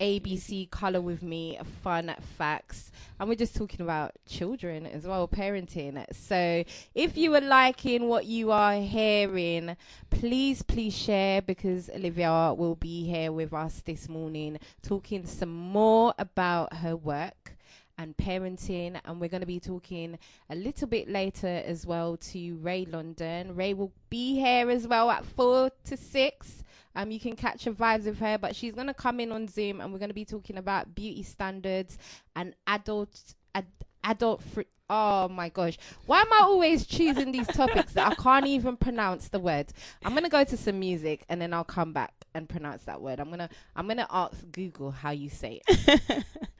ABC 0.00 0.70
Color 0.70 1.02
with 1.02 1.22
Me, 1.22 1.58
Fun 1.82 2.14
Facts. 2.38 2.90
And 3.18 3.28
we're 3.28 3.34
just 3.34 3.54
talking 3.54 3.82
about 3.82 4.12
children 4.26 4.86
as 4.86 5.06
well, 5.06 5.28
parenting. 5.28 6.02
So 6.14 6.64
if 6.94 7.16
you 7.18 7.34
are 7.34 7.40
liking 7.40 8.08
what 8.08 8.24
you 8.24 8.50
are 8.50 8.80
hearing, 8.80 9.76
please, 10.08 10.62
please 10.62 10.96
share 10.96 11.42
because 11.42 11.90
Olivia 11.90 12.54
will 12.56 12.76
be 12.76 13.04
here 13.04 13.30
with 13.30 13.52
us 13.52 13.82
this 13.84 14.08
morning 14.08 14.58
talking 14.82 15.26
some 15.26 15.52
more 15.52 16.14
about 16.18 16.72
her 16.76 16.96
work 16.96 17.39
and 18.00 18.16
parenting. 18.16 18.98
And 19.04 19.20
we're 19.20 19.28
going 19.28 19.42
to 19.42 19.46
be 19.46 19.60
talking 19.60 20.18
a 20.48 20.56
little 20.56 20.88
bit 20.88 21.08
later 21.08 21.62
as 21.66 21.86
well 21.86 22.16
to 22.16 22.56
Ray 22.56 22.86
London. 22.86 23.54
Ray 23.54 23.74
will 23.74 23.92
be 24.08 24.34
here 24.36 24.70
as 24.70 24.88
well 24.88 25.10
at 25.10 25.24
four 25.24 25.70
to 25.84 25.96
six. 25.96 26.64
Um, 26.96 27.10
you 27.10 27.20
can 27.20 27.36
catch 27.36 27.64
her 27.64 27.72
vibes 27.72 28.06
with 28.06 28.18
her, 28.18 28.36
but 28.38 28.56
she's 28.56 28.74
gonna 28.74 28.94
come 28.94 29.20
in 29.20 29.30
on 29.30 29.46
Zoom, 29.46 29.80
and 29.80 29.92
we're 29.92 30.00
gonna 30.00 30.12
be 30.12 30.24
talking 30.24 30.58
about 30.58 30.92
beauty 30.94 31.22
standards 31.22 31.98
and 32.34 32.54
adult 32.66 33.34
ad, 33.54 33.66
adult. 34.02 34.42
Oh 34.88 35.28
my 35.28 35.50
gosh, 35.50 35.78
why 36.06 36.20
am 36.22 36.32
I 36.32 36.38
always 36.40 36.84
choosing 36.84 37.30
these 37.30 37.46
topics 37.46 37.92
that 37.92 38.10
I 38.10 38.14
can't 38.16 38.46
even 38.48 38.76
pronounce 38.76 39.28
the 39.28 39.38
word? 39.38 39.72
I'm 40.04 40.14
gonna 40.14 40.28
go 40.28 40.42
to 40.42 40.56
some 40.56 40.80
music, 40.80 41.24
and 41.28 41.40
then 41.40 41.54
I'll 41.54 41.62
come 41.62 41.92
back 41.92 42.12
and 42.34 42.48
pronounce 42.48 42.82
that 42.84 43.00
word. 43.00 43.20
I'm 43.20 43.30
gonna 43.30 43.50
I'm 43.76 43.86
gonna 43.86 44.08
ask 44.10 44.36
Google 44.50 44.90
how 44.90 45.10
you 45.10 45.30
say 45.30 45.60
it. 45.68 46.24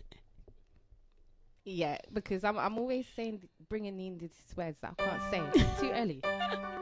yeah, 1.64 1.98
because 2.12 2.44
I'm 2.44 2.58
I'm 2.58 2.78
always 2.78 3.06
saying 3.14 3.42
bringing 3.68 3.98
in 4.00 4.18
these 4.18 4.30
words 4.56 4.78
that 4.82 4.94
I 4.98 5.02
can't 5.02 5.22
say. 5.30 5.60
It's 5.60 5.80
too 5.80 5.90
early. 5.90 6.22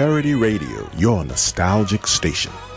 Feferity 0.00 0.34
Radio, 0.34 0.88
your 0.96 1.26
nostalgic 1.26 2.06
station. 2.06 2.69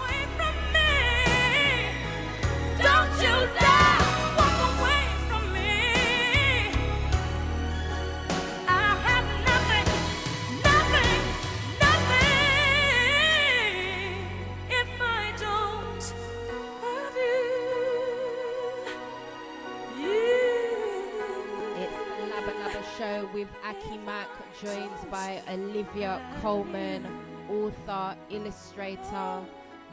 illustrator, 28.34 29.42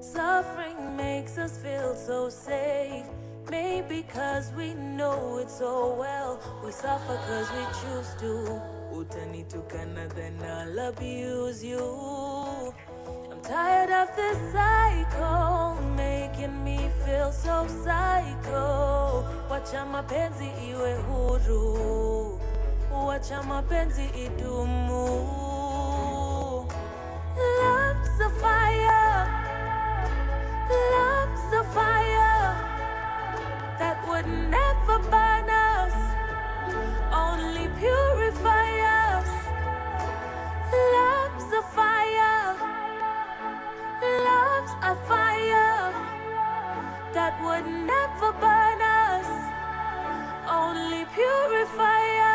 Suffering 0.00 0.96
makes 0.96 1.36
us 1.36 1.58
feel 1.58 1.94
so 1.94 2.30
safe. 2.30 3.04
Maybe 3.50 4.02
cause 4.02 4.50
we 4.56 4.72
know 4.72 5.38
it 5.38 5.50
so 5.50 5.94
well. 5.94 6.40
We 6.64 6.72
suffer 6.72 7.18
cause 7.26 7.50
we 7.52 7.64
choose 7.80 8.14
to. 8.20 8.60
Utanitukana 8.94 10.08
then 10.14 10.40
I'll 10.42 10.88
abuse 10.88 11.62
you. 11.62 12.72
I'm 13.30 13.40
tired 13.42 13.90
of 13.90 14.08
this 14.16 14.38
cycle, 14.52 15.76
making 16.40 16.64
me 16.64 16.88
feel 17.04 17.32
so 17.32 17.66
psycho. 17.84 19.24
Wacha 19.50 19.86
mapenzi 19.86 20.48
iwe 20.70 20.94
huru, 20.94 22.40
wacha 23.06 23.42
mapenzi 23.42 24.04
idumu. 24.24 25.06
Love's 27.36 28.20
a 28.20 28.30
fire, 28.40 29.26
love's 30.92 31.54
a 31.54 31.64
fire 31.74 32.54
that 33.78 33.96
would 34.08 34.26
never 34.26 34.59
never 47.66 48.32
burn 48.40 48.80
us, 48.82 49.28
only 50.48 51.04
purify 51.14 52.02
us. 52.24 52.29